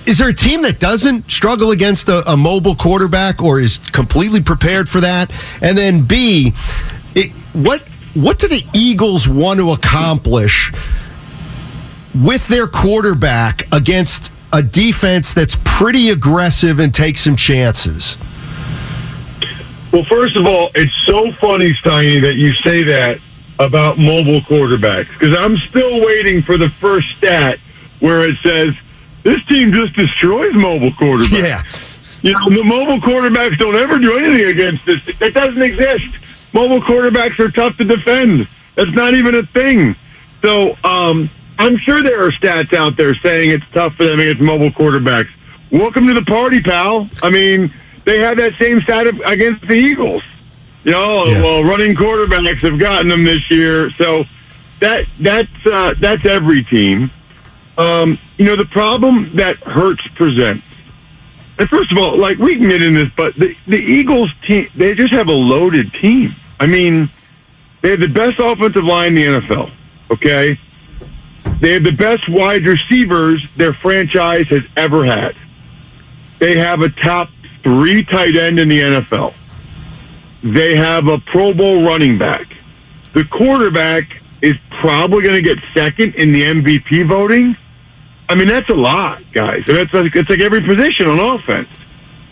[0.05, 4.41] is there a team that doesn't struggle against a, a mobile quarterback or is completely
[4.41, 5.31] prepared for that?
[5.61, 6.53] And then B,
[7.13, 7.83] it, what
[8.13, 10.71] what do the Eagles want to accomplish
[12.13, 18.17] with their quarterback against a defense that's pretty aggressive and takes some chances?
[19.91, 23.19] Well, first of all, it's so funny, Steiny, that you say that
[23.59, 27.59] about mobile quarterbacks because I'm still waiting for the first stat
[27.99, 28.73] where it says
[29.23, 31.43] this team just destroys mobile quarterbacks.
[31.43, 31.63] Yeah.
[32.23, 35.01] You know, the mobile quarterbacks don't ever do anything against this.
[35.19, 36.09] That doesn't exist.
[36.53, 38.47] Mobile quarterbacks are tough to defend.
[38.75, 39.95] That's not even a thing.
[40.41, 44.41] So um, I'm sure there are stats out there saying it's tough for them against
[44.41, 45.29] mobile quarterbacks.
[45.71, 47.07] Welcome to the party, pal.
[47.23, 47.73] I mean,
[48.05, 50.23] they had that same stat against the Eagles.
[50.83, 51.41] You know, yeah.
[51.41, 53.91] well, running quarterbacks have gotten them this year.
[53.91, 54.25] So
[54.79, 57.11] that that's uh, that's every team.
[57.77, 60.65] Um, you know, the problem that Hurts presents.
[61.59, 64.67] And first of all, like we can get in this, but the, the Eagles team,
[64.75, 66.35] they just have a loaded team.
[66.59, 67.09] I mean,
[67.81, 69.71] they have the best offensive line in the NFL.
[70.09, 70.59] Okay,
[71.59, 75.35] they have the best wide receivers their franchise has ever had.
[76.39, 77.29] They have a top
[77.63, 79.33] three tight end in the NFL.
[80.43, 82.55] They have a Pro Bowl running back.
[83.13, 87.55] The quarterback is probably going to get second in the MVP voting.
[88.27, 89.63] I mean, that's a lot, guys.
[89.67, 91.69] That's like, it's like every position on offense.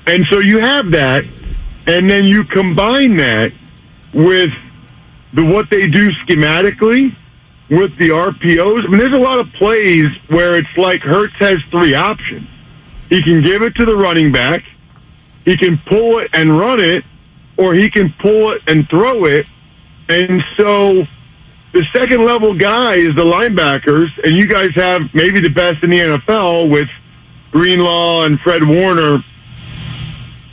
[0.07, 1.25] And so you have that,
[1.85, 3.51] and then you combine that
[4.13, 4.51] with
[5.33, 7.15] the what they do schematically
[7.69, 8.85] with the RPOs.
[8.85, 12.47] I mean, there's a lot of plays where it's like Hurts has three options.
[13.09, 14.63] He can give it to the running back,
[15.49, 17.03] he can pull it and run it,
[17.57, 19.49] or he can pull it and throw it.
[20.07, 21.07] And so
[21.71, 25.89] the second level guy is the linebackers, and you guys have maybe the best in
[25.89, 26.89] the NFL with
[27.51, 29.23] Greenlaw and Fred Warner.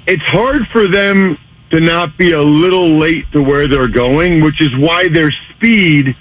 [0.06, 1.38] It's hard for them
[1.70, 6.16] to not be a little late to where they're going, which is why their speed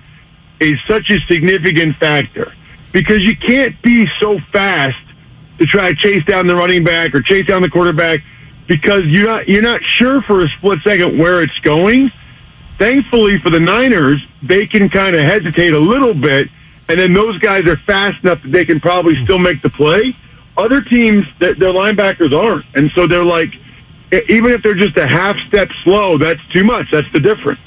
[0.59, 2.53] is such a significant factor.
[2.91, 4.97] Because you can't be so fast
[5.59, 8.21] to try to chase down the running back or chase down the quarterback
[8.67, 12.11] because you're not you're not sure for a split second where it's going.
[12.77, 16.49] Thankfully for the Niners, they can kind of hesitate a little bit,
[16.89, 19.23] and then those guys are fast enough that they can probably hmm.
[19.23, 20.15] still make the play.
[20.57, 23.53] Other teams, their linebackers aren't, and so they're like,
[24.29, 26.91] even if they're just a half step slow, that's too much.
[26.91, 27.59] That's the difference.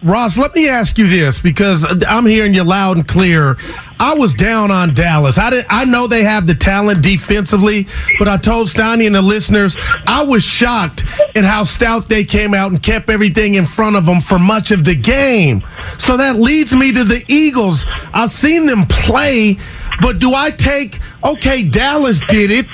[0.00, 3.56] Ross, let me ask you this because I'm hearing you loud and clear.
[3.98, 5.38] I was down on Dallas.
[5.38, 9.22] I did, I know they have the talent defensively, but I told Steiny and the
[9.22, 13.96] listeners I was shocked at how stout they came out and kept everything in front
[13.96, 15.64] of them for much of the game.
[15.98, 17.84] So that leads me to the Eagles.
[18.14, 19.58] I've seen them play,
[20.00, 21.68] but do I take okay?
[21.68, 22.66] Dallas did it.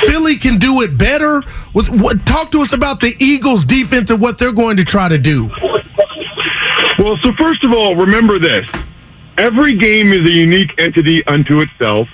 [0.00, 1.44] Philly can do it better.
[1.74, 5.08] With what, talk to us about the Eagles' defense and what they're going to try
[5.08, 5.48] to do.
[7.06, 8.68] Well, so first of all, remember this.
[9.38, 12.08] Every game is a unique entity unto itself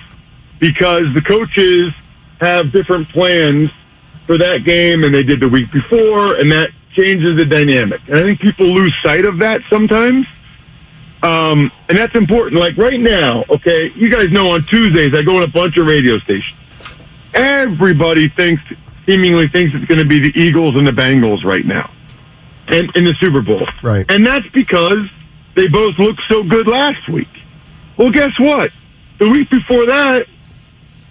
[0.59, 1.91] because the coaches
[2.39, 3.71] have different plans
[4.27, 8.01] for that game and they did the week before, and that changes the dynamic.
[8.05, 10.27] And I think people lose sight of that sometimes.
[11.23, 12.61] Um, and that's important.
[12.61, 15.87] Like right now, okay, you guys know on Tuesdays I go on a bunch of
[15.87, 16.59] radio stations.
[17.33, 18.61] Everybody thinks,
[19.07, 21.89] seemingly thinks it's going to be the Eagles and the Bengals right now
[22.69, 23.67] in, in the Super Bowl.
[23.81, 24.05] Right.
[24.09, 25.07] And that's because
[25.55, 27.41] they both looked so good last week.
[27.97, 28.71] Well, guess what?
[29.19, 30.27] The week before that,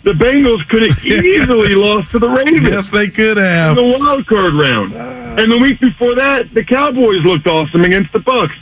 [0.03, 2.63] the Bengals could have easily lost to the Ravens.
[2.63, 3.79] Yes, they could have.
[3.79, 4.93] In the wild card round.
[4.95, 5.37] Ah.
[5.39, 8.55] And the week before that, the Cowboys looked awesome against the Bucks.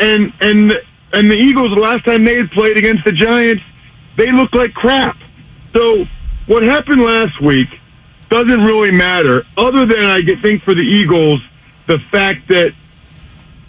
[0.00, 0.80] And and
[1.12, 3.62] and the Eagles, the last time they had played against the Giants,
[4.16, 5.16] they look like crap.
[5.72, 6.06] So
[6.46, 7.68] what happened last week
[8.28, 11.40] doesn't really matter, other than I think for the Eagles,
[11.86, 12.74] the fact that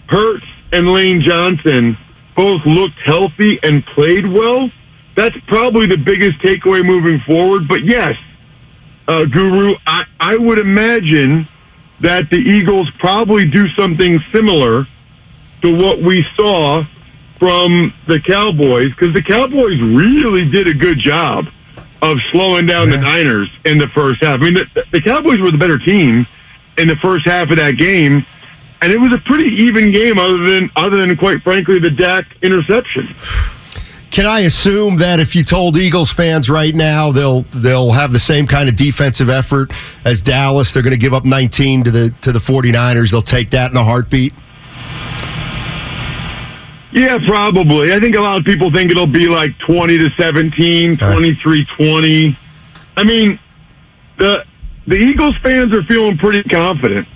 [0.08, 1.98] Hurts and Lane Johnson
[2.36, 4.72] both looked healthy and played well.
[5.16, 7.68] That's probably the biggest takeaway moving forward.
[7.68, 8.18] But yes,
[9.08, 11.48] uh, Guru, I, I would imagine
[12.00, 14.86] that the Eagles probably do something similar
[15.64, 16.86] to what we saw
[17.40, 21.48] from the Cowboys because the Cowboys really did a good job
[22.02, 24.40] of slowing down the Niners in the first half.
[24.40, 26.28] I mean, the, the Cowboys were the better team
[26.78, 28.26] in the first half of that game,
[28.82, 32.26] and it was a pretty even game, other than other than quite frankly the Dak
[32.42, 33.14] interception.
[34.10, 38.20] Can I assume that if you told Eagles fans right now they'll they'll have the
[38.20, 39.72] same kind of defensive effort
[40.06, 43.50] as Dallas, they're going to give up 19 to the to the 49ers, they'll take
[43.52, 44.34] that in a heartbeat?
[46.92, 47.94] Yeah, probably.
[47.94, 52.38] I think a lot of people think it'll be like 20 to 17, 23 20.
[52.96, 53.40] I mean,
[54.18, 54.46] the
[54.88, 57.08] the Eagles fans are feeling pretty confident.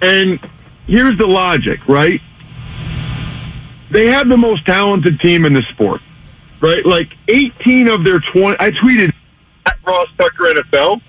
[0.00, 0.38] And
[0.86, 2.20] here's the logic, right?
[3.90, 6.00] They have the most talented team in the sport,
[6.60, 6.86] right?
[6.86, 8.56] Like 18 of their 20.
[8.60, 9.12] I tweeted
[9.66, 11.02] at Ross Tucker NFL.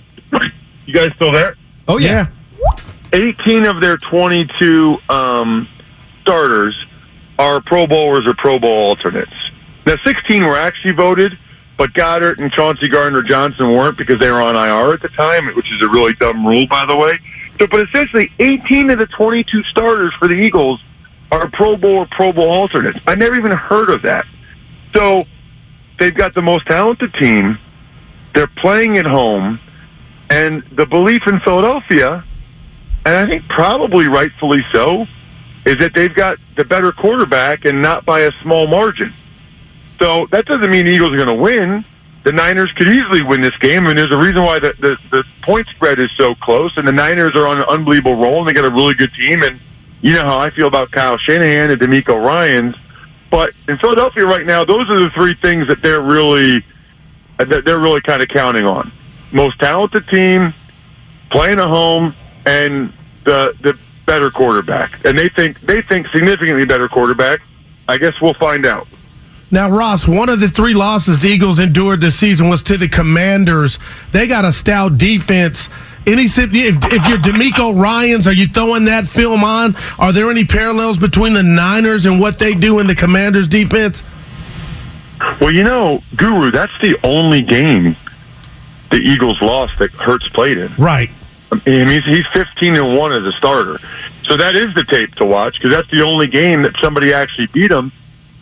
[0.87, 1.55] You guys still there?
[1.87, 2.25] Oh, yeah.
[3.13, 5.67] 18 of their 22 um,
[6.21, 6.85] starters
[7.37, 9.51] are Pro Bowlers or Pro Bowl alternates.
[9.85, 11.37] Now, 16 were actually voted,
[11.81, 15.47] but Goedert and Chauncey Gardner Johnson weren't because they were on IR at the time,
[15.55, 17.17] which is a really dumb rule, by the way.
[17.57, 20.79] So, but essentially, 18 of the 22 starters for the Eagles
[21.31, 22.99] are Pro Bowl or Pro Bowl alternates.
[23.07, 24.27] I never even heard of that.
[24.93, 25.23] So,
[25.97, 27.57] they've got the most talented team.
[28.35, 29.59] They're playing at home,
[30.29, 32.23] and the belief in Philadelphia,
[33.07, 35.07] and I think probably rightfully so,
[35.65, 39.11] is that they've got the better quarterback and not by a small margin.
[40.01, 41.85] So that doesn't mean the Eagles are going to win.
[42.23, 45.23] The Niners could easily win this game, and there's a reason why the, the, the
[45.43, 48.53] point spread is so close, and the Niners are on an unbelievable roll, and they
[48.53, 49.59] got a really good team, and
[50.01, 52.75] you know how I feel about Kyle Shanahan and DeMeco Ryans.
[53.29, 56.65] But in Philadelphia right now, those are the three things that they're really
[57.37, 58.91] uh, that they're really kind of counting on:
[59.31, 60.53] most talented team,
[61.29, 62.15] playing at home,
[62.47, 62.91] and
[63.23, 63.77] the the
[64.07, 65.05] better quarterback.
[65.05, 67.41] And they think they think significantly better quarterback.
[67.87, 68.87] I guess we'll find out.
[69.51, 72.87] Now, Ross, one of the three losses the Eagles endured this season was to the
[72.87, 73.79] Commanders.
[74.13, 75.67] They got a stout defense.
[76.07, 79.75] Any if, if you're DeMeco Ryans, are you throwing that film on?
[79.99, 84.03] Are there any parallels between the Niners and what they do in the Commanders defense?
[85.39, 87.95] Well, you know, Guru, that's the only game
[88.89, 90.73] the Eagles lost that Hurts played in.
[90.77, 91.09] Right.
[91.51, 93.79] I mean, he's, he's 15 and 1 as a starter.
[94.23, 97.47] So that is the tape to watch because that's the only game that somebody actually
[97.47, 97.91] beat him.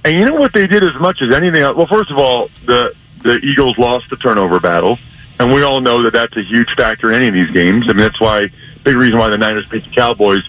[0.10, 1.78] And you know what they did as much as anything else?
[1.78, 4.98] Well, first of all, the, the Eagles lost the turnover battle.
[5.40, 7.86] And we all know that that's a huge factor in any of these games.
[7.86, 8.48] I mean, that's why,
[8.84, 10.42] big reason why the Niners beat the Cowboys.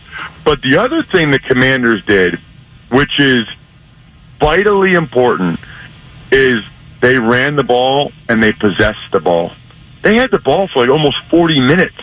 [0.46, 2.40] But the other thing the Commanders did,
[2.88, 3.44] which is
[4.40, 5.61] vitally important,
[6.32, 6.64] is
[7.02, 9.52] they ran the ball and they possessed the ball.
[10.00, 12.02] They had the ball for like almost 40 minutes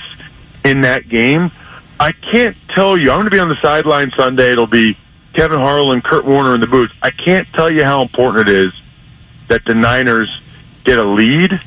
[0.63, 1.51] in that game.
[1.99, 3.09] I can't tell you.
[3.09, 4.51] I'm going to be on the sideline Sunday.
[4.51, 4.95] It'll be
[5.37, 6.89] Kevin Harlan, Kurt Warner in the booth.
[7.03, 8.73] I can't tell you how important it is
[9.49, 10.41] that the Niners
[10.83, 11.61] get a lead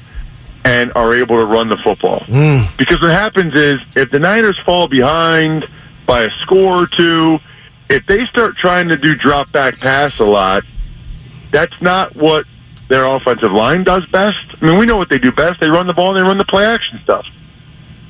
[0.65, 2.25] and are able to run the football.
[2.25, 2.63] Hmm.
[2.77, 5.69] Because what happens is if the Niners fall behind
[6.05, 7.39] by a score or two,
[7.89, 10.65] if they start trying to do drop back pass a lot,
[11.53, 12.47] that's not what
[12.89, 14.45] their offensive line does best.
[14.61, 15.61] I mean, we know what they do best.
[15.61, 17.29] They run the ball and they run the play action stuff.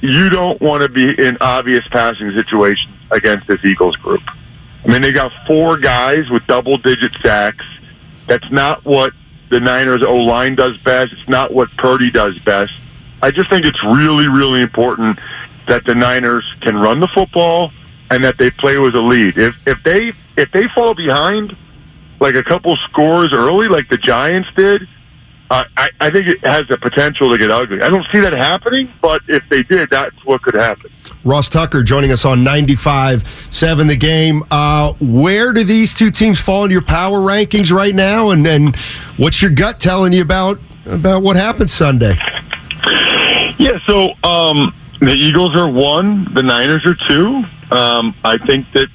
[0.01, 4.23] You don't want to be in obvious passing situations against this Eagles group.
[4.85, 7.64] I mean, they got four guys with double digit sacks.
[8.26, 9.12] That's not what
[9.51, 11.12] the Niners O line does best.
[11.12, 12.72] It's not what Purdy does best.
[13.22, 15.18] I just think it's really, really important
[15.68, 17.72] that the Niners can run the football
[18.11, 19.37] and that they play with a lead.
[19.37, 21.57] If if they if they fall behind
[22.20, 24.89] like a couple scores early, like the Giants did,
[25.51, 27.83] uh, I, I think it has the potential to get ugly.
[27.83, 30.91] I don't see that happening, but if they did, that's what could happen.
[31.25, 34.43] Ross Tucker joining us on 95 7 The Game.
[34.51, 38.31] Uh, where do these two teams fall in your power rankings right now?
[38.31, 38.77] And, and
[39.16, 42.16] what's your gut telling you about, about what happens Sunday?
[43.59, 47.45] Yeah, so um, the Eagles are one, the Niners are two.
[47.71, 48.89] Um, I think that,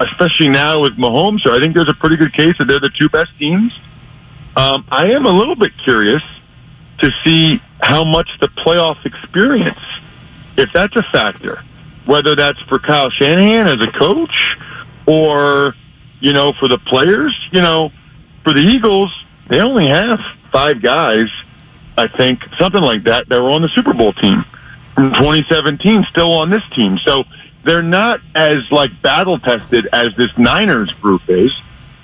[0.00, 3.08] especially now with Mahomes, I think there's a pretty good case that they're the two
[3.08, 3.78] best teams.
[4.56, 6.22] Um, I am a little bit curious
[6.98, 9.78] to see how much the playoff experience,
[10.56, 11.62] if that's a factor,
[12.06, 14.56] whether that's for Kyle Shanahan as a coach
[15.06, 15.74] or,
[16.20, 17.48] you know, for the players.
[17.52, 17.92] You know,
[18.44, 21.28] for the Eagles, they only have five guys,
[21.96, 24.44] I think, something like that, that were on the Super Bowl team
[24.94, 26.98] from 2017, still on this team.
[26.98, 27.24] So
[27.64, 31.52] they're not as like battle tested as this Niners group is.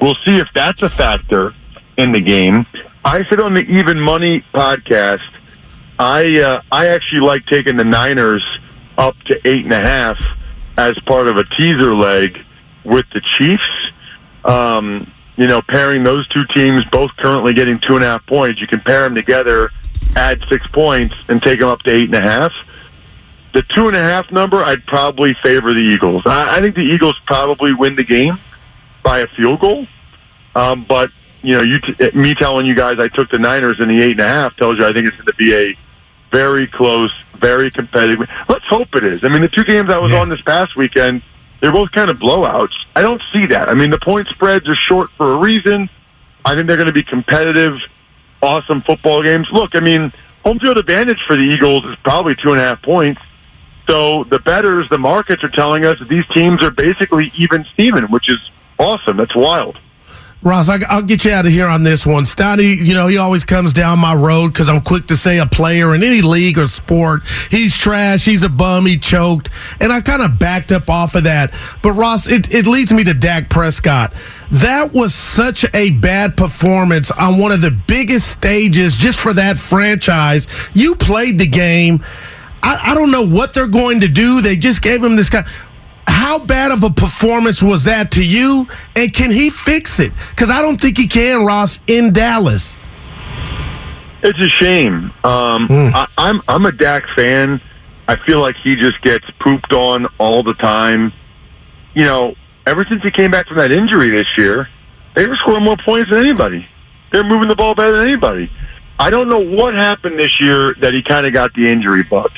[0.00, 1.54] We'll see if that's a factor
[1.96, 2.66] in the game.
[3.04, 5.30] I said on the Even Money podcast,
[5.98, 8.44] I uh, I actually like taking the Niners
[8.96, 10.20] up to eight and a half
[10.76, 12.44] as part of a teaser leg
[12.84, 13.92] with the Chiefs.
[14.44, 18.60] Um, you know, pairing those two teams, both currently getting two and a half points,
[18.60, 19.70] you can pair them together,
[20.16, 22.52] add six points, and take them up to eight and a half.
[23.52, 26.26] The two and a half number, I'd probably favor the Eagles.
[26.26, 28.38] I, I think the Eagles probably win the game
[29.02, 29.86] by a field goal.
[30.54, 31.10] Um, but
[31.42, 34.12] you know, you t- me telling you guys I took the Niners in the eight
[34.12, 35.76] and a half tells you I think it's going to be a
[36.30, 38.28] very close, very competitive.
[38.48, 39.24] Let's hope it is.
[39.24, 41.22] I mean, the two games I was on this past weekend,
[41.60, 42.74] they're both kind of blowouts.
[42.94, 43.68] I don't see that.
[43.68, 45.88] I mean, the point spreads are short for a reason.
[46.44, 47.80] I think they're going to be competitive,
[48.42, 49.50] awesome football games.
[49.52, 50.12] Look, I mean,
[50.44, 53.20] home field advantage for the Eagles is probably two and a half points.
[53.88, 58.04] So the bettors, the markets are telling us that these teams are basically even Steven,
[58.04, 58.38] which is
[58.78, 59.16] awesome.
[59.16, 59.78] That's wild.
[60.40, 62.24] Ross, I, will get you out of here on this one.
[62.24, 65.46] Stoney, you know, he always comes down my road because I'm quick to say a
[65.46, 69.50] player in any league or sport, he's trash, he's a bum, he choked.
[69.80, 71.52] And I kind of backed up off of that.
[71.82, 74.14] But Ross, it, it leads me to Dak Prescott.
[74.52, 79.58] That was such a bad performance on one of the biggest stages just for that
[79.58, 80.46] franchise.
[80.72, 82.04] You played the game.
[82.62, 84.40] I, I don't know what they're going to do.
[84.40, 85.46] They just gave him this kind
[86.08, 88.66] how bad of a performance was that to you?
[88.96, 90.12] And can he fix it?
[90.30, 92.74] Because I don't think he can, Ross, in Dallas.
[94.22, 95.12] It's a shame.
[95.24, 95.90] Um, Hmm.
[95.94, 97.60] I, I'm I'm a Dak fan.
[98.08, 101.12] I feel like he just gets pooped on all the time.
[101.94, 102.34] You know,
[102.66, 104.68] ever since he came back from that injury this year,
[105.14, 106.66] they were scoring more points than anybody.
[107.12, 108.50] They're moving the ball better than anybody.
[108.98, 112.32] I don't know what happened this year that he kind of got the injury bug.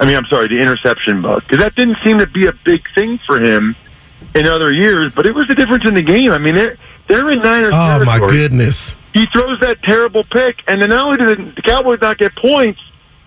[0.00, 2.82] I mean, I'm sorry, the interception bug, because that didn't seem to be a big
[2.94, 3.74] thing for him
[4.34, 5.12] in other years.
[5.14, 6.30] But it was the difference in the game.
[6.30, 6.76] I mean, they're
[7.08, 7.72] they're in Niners.
[7.74, 8.94] Oh, my goodness.
[9.14, 12.80] He throws that terrible pick, and then not only did the Cowboys not get points,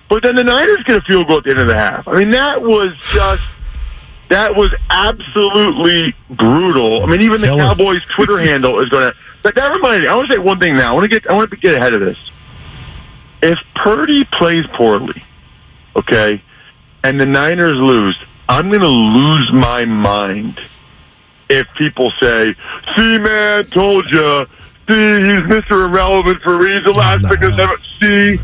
[0.07, 2.07] but then the Niners get a field goal at the end of the half.
[2.07, 3.43] I mean, that was just
[4.29, 7.03] that was absolutely brutal.
[7.03, 7.63] I mean, even the Killer.
[7.63, 9.17] Cowboys' Twitter handle is going to.
[9.43, 10.07] But that reminded me.
[10.07, 10.91] I want to say one thing now.
[10.91, 11.29] I want to get.
[11.29, 12.17] I want to get ahead of this.
[13.41, 15.21] If Purdy plays poorly,
[15.95, 16.41] okay,
[17.03, 18.17] and the Niners lose,
[18.49, 20.59] I'm going to lose my mind
[21.49, 22.55] if people say,
[22.95, 24.47] "See, man, told you."
[24.89, 25.85] See, he's Mr.
[25.87, 26.91] Irrelevant for reason.
[26.93, 27.77] Last is never.
[28.01, 28.37] See,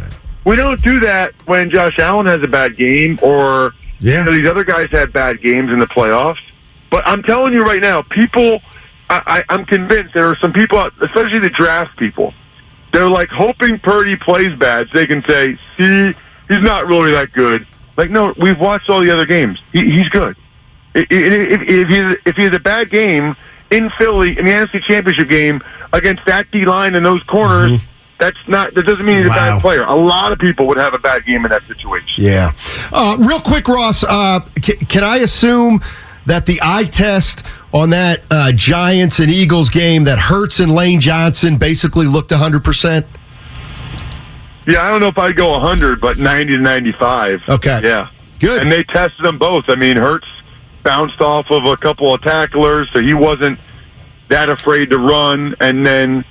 [0.45, 4.19] we don't do that when Josh Allen has a bad game or yeah.
[4.19, 6.39] you know, these other guys had bad games in the playoffs.
[6.89, 8.61] But I'm telling you right now, people,
[9.09, 12.33] I, I, I'm convinced there are some people, especially the draft people,
[12.93, 16.13] they're like hoping Purdy plays bad so they can say, see,
[16.47, 17.67] he's not really that good.
[17.97, 19.59] Like, no, we've watched all the other games.
[19.73, 20.37] He, he's good.
[20.93, 23.35] If, if, he's, if he has a bad game
[23.71, 25.61] in Philly in the NFC Championship game
[25.93, 27.81] against that D line and those corners,
[28.19, 28.73] that's not.
[28.73, 29.35] That doesn't mean he's a Wow.
[29.35, 29.83] bad player.
[29.83, 32.23] A lot of people would have a bad game in that situation.
[32.23, 32.51] Yeah.
[32.91, 35.81] Uh, real quick, Ross, uh, c- can I assume
[36.25, 37.43] that the eye test
[37.73, 43.05] on that uh, Giants and Eagles game that Hurts and Lane Johnson basically looked 100%?
[44.67, 47.43] Yeah, I don't know if I'd go 100, but 90 to 95.
[47.47, 47.79] Okay.
[47.81, 48.09] Yeah.
[48.39, 48.61] Good.
[48.61, 49.65] And they tested them both.
[49.69, 50.27] I mean, Hurts
[50.83, 53.59] bounced off of a couple of tacklers, so he wasn't
[54.27, 55.55] that afraid to run.
[55.61, 56.25] And then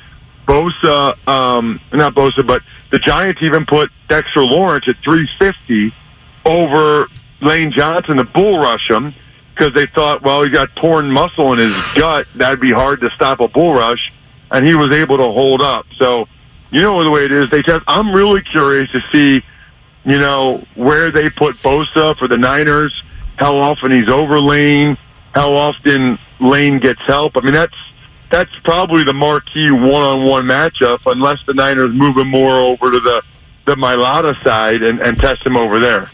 [0.47, 5.95] Bosa, um, not Bosa, but the Giants even put Dexter Lawrence at 350
[6.45, 7.09] over
[7.41, 9.15] Lane Johnson to bull rush him
[9.55, 12.27] because they thought, well, he got torn muscle in his gut.
[12.35, 14.13] That'd be hard to stop a bull rush.
[14.51, 15.87] And he was able to hold up.
[15.97, 16.29] So,
[16.77, 17.49] you know the way it is.
[17.49, 17.83] They test.
[17.89, 19.43] I'm really curious to see,
[20.05, 23.03] you know, where they put Bosa for the Niners,
[23.37, 24.99] how often he's over Lane,
[25.35, 27.39] how often Lane gets help.
[27.39, 27.75] I mean, that's
[28.31, 33.23] that's probably the marquee one-on-one matchup, unless the Niners move him more over to the
[33.65, 36.11] the Mailata side and, and test him over there.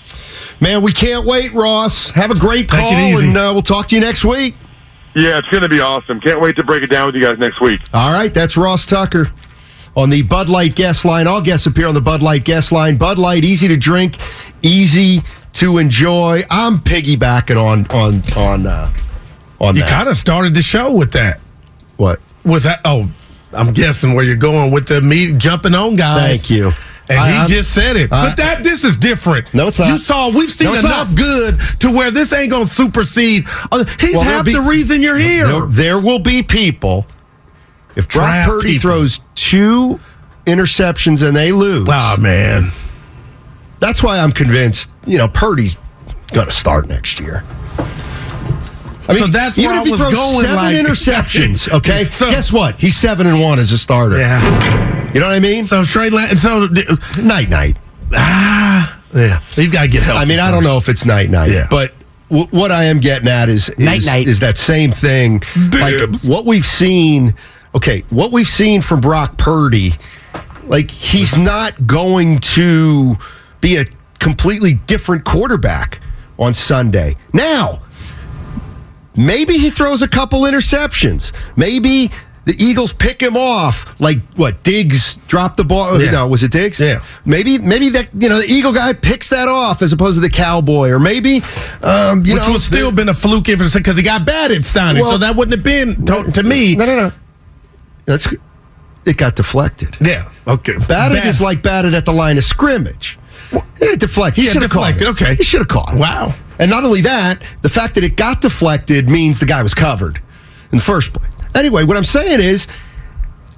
[0.60, 2.10] Man, we can't wait, Ross.
[2.10, 3.26] Have a great Take it call, easy.
[3.28, 4.54] and uh, we'll talk to you next week.
[5.16, 6.20] Yeah, it's going to be awesome.
[6.20, 7.80] Can't wait to break it down with you guys next week.
[7.92, 9.30] All right, that's Ross Tucker
[9.97, 11.26] on the Bud Light guest line.
[11.26, 12.97] All guests appear on the Bud Light guest line.
[12.97, 14.16] Bud Light, easy to drink,
[14.62, 15.22] easy
[15.55, 16.43] to enjoy.
[16.51, 18.93] I'm piggybacking on on on uh,
[19.61, 21.40] on You kind of started the show with that.
[21.97, 22.20] What?
[22.45, 22.80] With that?
[22.84, 23.11] Oh,
[23.53, 26.40] I'm guessing where you're going with the me jumping on guys.
[26.43, 26.72] Thank you.
[27.09, 28.11] And I- he I'm- just said it.
[28.12, 29.53] I- but that this is different.
[29.53, 29.88] No, it's not.
[29.88, 31.16] You saw we've seen No, enough not.
[31.16, 33.47] good to where this ain't gonna supersede.
[33.70, 35.47] uh, He's Well, half be- the reason you're here.
[35.47, 37.07] There, there will be people.
[37.97, 38.80] If Brock Purdy people.
[38.90, 40.01] throws two
[40.47, 41.86] interceptions and they lose.
[41.90, 42.70] Oh man.
[43.80, 45.76] That's why I'm convinced, you know, Purdy's
[46.32, 47.43] going to start next year.
[49.09, 51.72] I mean, So that's even where if I he was throws going, Seven like- interceptions.
[51.78, 52.76] Okay, So- guess what?
[52.76, 54.16] He's seven and one as a starter.
[54.18, 55.12] Yeah.
[55.12, 55.64] You know what I mean?
[55.64, 56.40] So Trey Lance.
[56.43, 56.68] So
[57.20, 57.76] night night.
[58.14, 59.01] Ah.
[59.14, 59.40] Yeah.
[59.55, 60.18] He's got to get help.
[60.18, 61.66] I mean, I don't know if it's night night, Yeah.
[61.70, 61.93] but
[62.30, 64.26] w- what I am getting at is is, Night-night.
[64.28, 65.43] is that same thing.
[65.72, 67.34] Like what we've seen.
[67.75, 69.95] Okay, what we've seen from Brock Purdy,
[70.64, 73.16] like he's not going to
[73.61, 73.85] be a
[74.18, 75.99] completely different quarterback
[76.39, 77.16] on Sunday.
[77.33, 77.81] Now,
[79.16, 81.33] maybe he throws a couple interceptions.
[81.57, 82.11] Maybe
[82.45, 85.99] the Eagles pick him off, like what Diggs dropped the ball.
[86.03, 86.11] Yeah.
[86.11, 86.79] No, was it Diggs?
[86.79, 87.03] Yeah.
[87.25, 90.29] Maybe, maybe that you know the Eagle guy picks that off as opposed to the
[90.31, 91.41] Cowboy, or maybe
[91.83, 94.53] um, you Which know would still the- been a fluke if because he got bad
[94.53, 95.01] at Steiner.
[95.01, 96.77] Well- so that wouldn't have been to, to me.
[96.77, 97.12] No, no, no.
[98.05, 98.26] That's
[99.05, 99.16] it.
[99.16, 99.96] Got deflected.
[100.00, 100.30] Yeah.
[100.46, 100.74] Okay.
[100.88, 103.18] Batted Bad- is like batted at the line of scrimmage.
[103.80, 104.40] It deflected.
[104.42, 105.09] He Yeah, should have caught it.
[105.09, 105.34] okay.
[105.34, 105.98] He should have caught it.
[105.98, 106.34] Wow.
[106.59, 110.20] And not only that, the fact that it got deflected means the guy was covered
[110.70, 111.28] in the first place.
[111.55, 112.66] Anyway, what I'm saying is,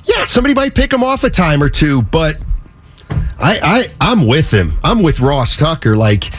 [0.05, 2.39] yeah, somebody might pick him off a time or two, but
[3.39, 4.79] I, I I'm with him.
[4.83, 5.97] I'm with Ross Tucker.
[5.97, 6.31] Like,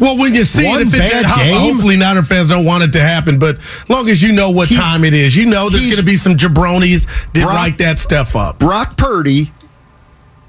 [0.00, 1.58] Well, when you see One it, if it bad did, game?
[1.58, 3.38] hopefully Niner fans don't want it to happen.
[3.38, 6.02] But long as you know what He's- time it is, you know there's going to
[6.02, 8.58] be some jabronis that Brock- write that stuff up.
[8.58, 9.52] Brock Purdy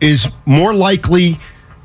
[0.01, 1.39] is more likely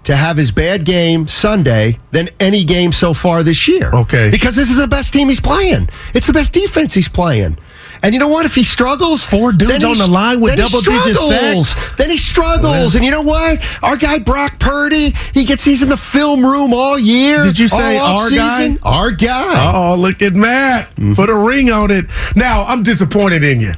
[0.05, 3.91] to have his bad game Sunday than any game so far this year.
[3.95, 4.31] Okay.
[4.31, 5.89] Because this is the best team he's playing.
[6.13, 7.57] It's the best defense he's playing.
[8.05, 8.45] And you know what?
[8.47, 11.69] If he struggles, Four dudes on the line with then he double-digit struggles.
[11.71, 11.97] sacks.
[11.97, 12.95] Then he struggles.
[12.95, 13.65] And you know what?
[13.83, 17.43] Our guy Brock Purdy, he gets he's in the film room all year.
[17.43, 18.81] Did you say our offseason.
[18.83, 18.89] guy?
[18.91, 19.73] Our guy.
[19.75, 20.91] Oh, look at Matt.
[20.97, 21.15] Mm-hmm.
[21.15, 22.05] Put a ring on it.
[22.37, 23.73] Now, I'm disappointed in you.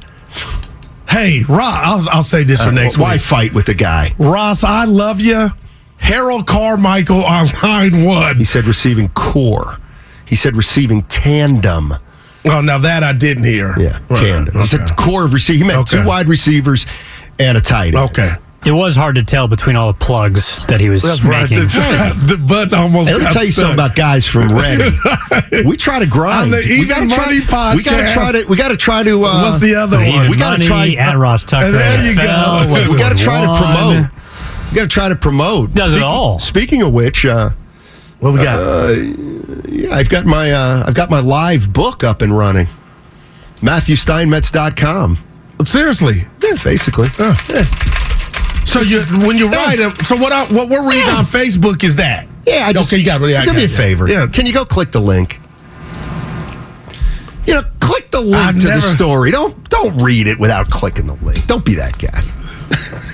[1.09, 3.21] Hey, Ross, I'll, I'll say this for Uh, next why week.
[3.21, 4.13] fight with the guy?
[4.19, 5.47] Ross, I love you.
[5.97, 8.35] Harold Carmichael on line one.
[8.37, 9.77] He said receiving corps.
[10.25, 11.93] He said receiving tandem.
[12.49, 13.73] Oh, now that I didn't hear.
[13.77, 14.53] Yeah, Right, tandem.
[14.53, 14.67] He okay.
[14.67, 15.57] said corps of receiver.
[15.57, 16.01] He meant Okay.
[16.01, 16.85] two wide receivers
[17.39, 17.97] and a tight end.
[18.11, 18.31] Okay.
[18.65, 21.47] It was hard to tell between all the plugs that he was That's right.
[21.47, 23.61] The, the button almost Hey, let me tell you stuck.
[23.65, 25.65] something about guys from Reading.
[25.65, 26.45] we try to grind.
[26.45, 28.45] On the we Even gotta Money try, We gotta try to.
[28.47, 29.23] We gotta try to.
[29.23, 30.07] Uh, What's the other one?
[30.07, 31.71] Even We gotta Money try- at Ross Tucker.
[31.71, 32.91] There you NFL, go.
[32.91, 34.09] we gotta try to promote.
[34.71, 35.73] We gotta try to promote.
[35.73, 36.39] Does it all.
[36.39, 37.51] Speaking of which, uh,
[38.19, 38.59] What we got?
[38.59, 38.91] uh,
[39.67, 42.67] yeah, I've got my uh, I've got my live book up and running.
[43.57, 45.17] MatthewSteinmetz.com.
[45.65, 46.25] Seriously.
[46.43, 47.07] Yeah, basically.
[47.19, 47.33] Yeah.
[48.65, 51.95] So you when you write them, so what I, what we're reading on Facebook is
[51.97, 52.27] that.
[52.45, 52.99] Yeah, I just okay.
[52.99, 54.07] You got to yeah, I do me a favor.
[54.07, 54.27] Yeah.
[54.27, 55.39] Can you go click the link?
[57.45, 59.31] You know, click the link I've to never- the story.
[59.31, 61.45] Don't don't read it without clicking the link.
[61.47, 62.21] Don't be that guy.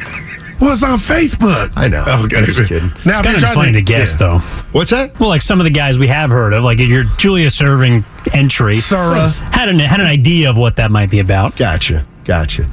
[0.62, 1.72] Well, it's on Facebook.
[1.76, 2.02] I know.
[2.26, 2.38] Okay.
[2.38, 2.90] I'm just kidding.
[3.06, 4.18] Now, It's if kind you're of trying funny to guess, yeah.
[4.18, 4.38] though.
[4.72, 5.20] What's that?
[5.20, 8.76] Well, like some of the guys we have heard of, like your Julius Erving entry,
[8.76, 9.30] Sarah.
[9.52, 11.56] had an had an idea of what that might be about.
[11.58, 12.06] Gotcha.
[12.24, 12.70] Gotcha.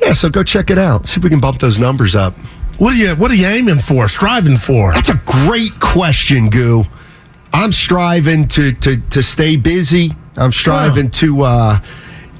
[0.00, 1.06] Yeah, so go check it out.
[1.06, 2.34] See if we can bump those numbers up.
[2.78, 4.08] What are you What are you aiming for?
[4.08, 4.92] Striving for?
[4.92, 6.84] That's a great question, Goo.
[7.52, 10.12] I'm striving to to to stay busy.
[10.36, 11.42] I'm striving to.
[11.42, 11.78] uh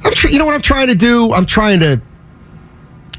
[0.04, 1.32] I'm tr- You know what I'm trying to do?
[1.32, 2.00] I'm trying to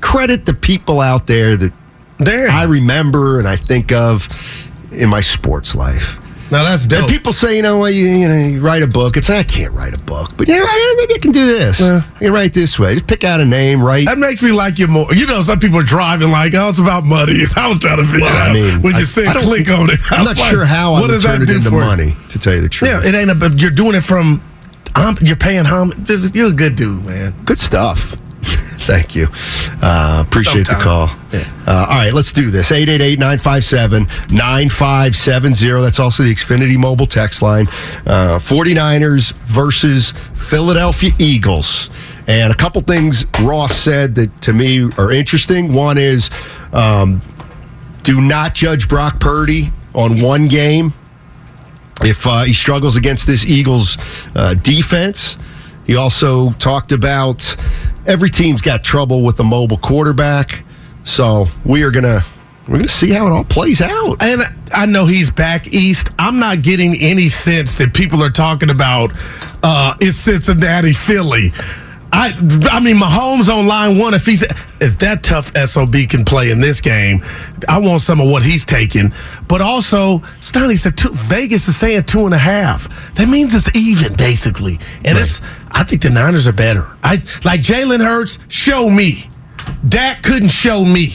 [0.02, 1.74] credit the people out there that
[2.20, 2.48] There.
[2.50, 4.28] I remember and I think of
[4.92, 6.18] in my sports life.
[6.52, 9.18] now that's And people say, you know, well, you, you know, you write a book.
[9.18, 11.80] It's like I can't write a book, but you know, maybe I can do this.
[11.82, 12.04] Yeah.
[12.16, 12.94] I can write this way.
[12.94, 14.06] Just pick out a name, write.
[14.08, 15.12] that makes me like you more.
[15.14, 17.42] You know, some people are driving like, oh, it's about money.
[17.58, 19.90] I was trying to figure Well, out I mean, when I- you said click on
[19.90, 20.00] it.
[20.12, 22.16] I'm not like, sure how I What does turn that it do into for money.
[22.30, 23.38] To tell you the truth, Yeah, it ain't.
[23.40, 24.42] But you're doing it from.
[24.98, 26.10] Um, you're paying homage.
[26.34, 27.34] You're a good dude, man.
[27.44, 28.16] Good stuff.
[28.86, 29.28] Thank you.
[29.82, 31.08] Uh, appreciate the call.
[31.32, 31.50] Yeah.
[31.66, 32.72] Uh, all right, let's do this.
[32.72, 34.04] 888 957
[34.36, 35.82] 9570.
[35.82, 37.68] That's also the Xfinity mobile text line.
[38.06, 41.90] Uh, 49ers versus Philadelphia Eagles.
[42.28, 45.74] And a couple things Ross said that to me are interesting.
[45.74, 46.30] One is
[46.72, 47.22] um,
[48.04, 50.94] do not judge Brock Purdy on one game
[52.02, 53.98] if uh, he struggles against this Eagles
[54.36, 55.38] uh, defense.
[55.86, 57.56] He also talked about
[58.06, 60.64] every team's got trouble with a mobile quarterback,
[61.04, 62.22] so we are gonna
[62.68, 64.22] we're gonna see how it all plays out.
[64.22, 64.42] And
[64.74, 66.10] I know he's back east.
[66.18, 69.12] I'm not getting any sense that people are talking about
[69.64, 71.52] uh, is Cincinnati, Philly.
[72.18, 72.30] I,
[72.72, 74.14] I mean, Mahomes on line one.
[74.14, 74.44] If he's
[74.80, 77.24] if that tough sob can play in this game,
[77.68, 79.12] I want some of what he's taking.
[79.50, 82.88] But also, Stoney said two, Vegas is saying two and a half.
[83.16, 85.42] That means it's even basically, and it's.
[85.76, 86.88] I think the Niners are better.
[87.04, 88.40] I like Jalen Hurts.
[88.48, 89.30] Show me.
[89.88, 91.10] Dak couldn't show me.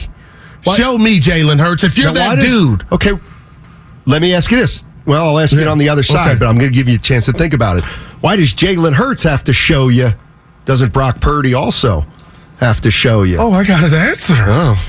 [0.75, 1.83] Show me Jalen Hurts.
[1.83, 3.11] If you're Now, that does- dude, Okay,
[4.05, 4.83] let me ask you this.
[5.05, 6.39] Well, I'll ask you it on the other side, Okay.
[6.39, 7.83] but I'm going to give you a chance to think about it.
[8.21, 10.11] Why does Jalen Hurts have to show you?
[10.65, 12.05] Doesn't Brock Purdy also
[12.59, 13.37] have to show you?
[13.39, 14.35] Oh, I got an answer.
[14.37, 14.79] Oh.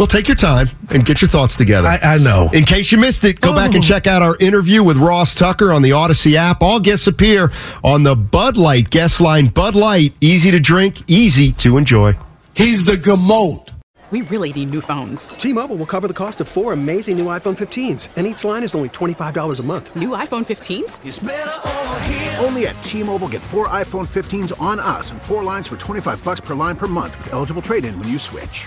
[0.00, 1.86] Well, take your time and get your thoughts together.
[1.86, 2.48] I, I know.
[2.54, 3.86] In case you missed it, go back and Oh.
[3.86, 6.62] check out our interview with Ross Tucker on the Audacy app.
[6.62, 7.52] All guests appear
[7.84, 9.48] on the Bud Light guest line.
[9.48, 12.16] Bud Light, easy to drink, easy to enjoy.
[12.54, 13.72] He's the GMOAT.
[14.10, 15.28] We really need new phones.
[15.28, 18.74] T-Mobile will cover the cost of four amazing new iPhone 15s, and each line is
[18.74, 19.94] only $25 a month.
[19.94, 22.42] New iPhone 15s?
[22.42, 26.40] Only at T-Mobile get four iPhone 15s on us and four lines for 25 bucks
[26.40, 28.66] per line per month with eligible trade-in when you switch.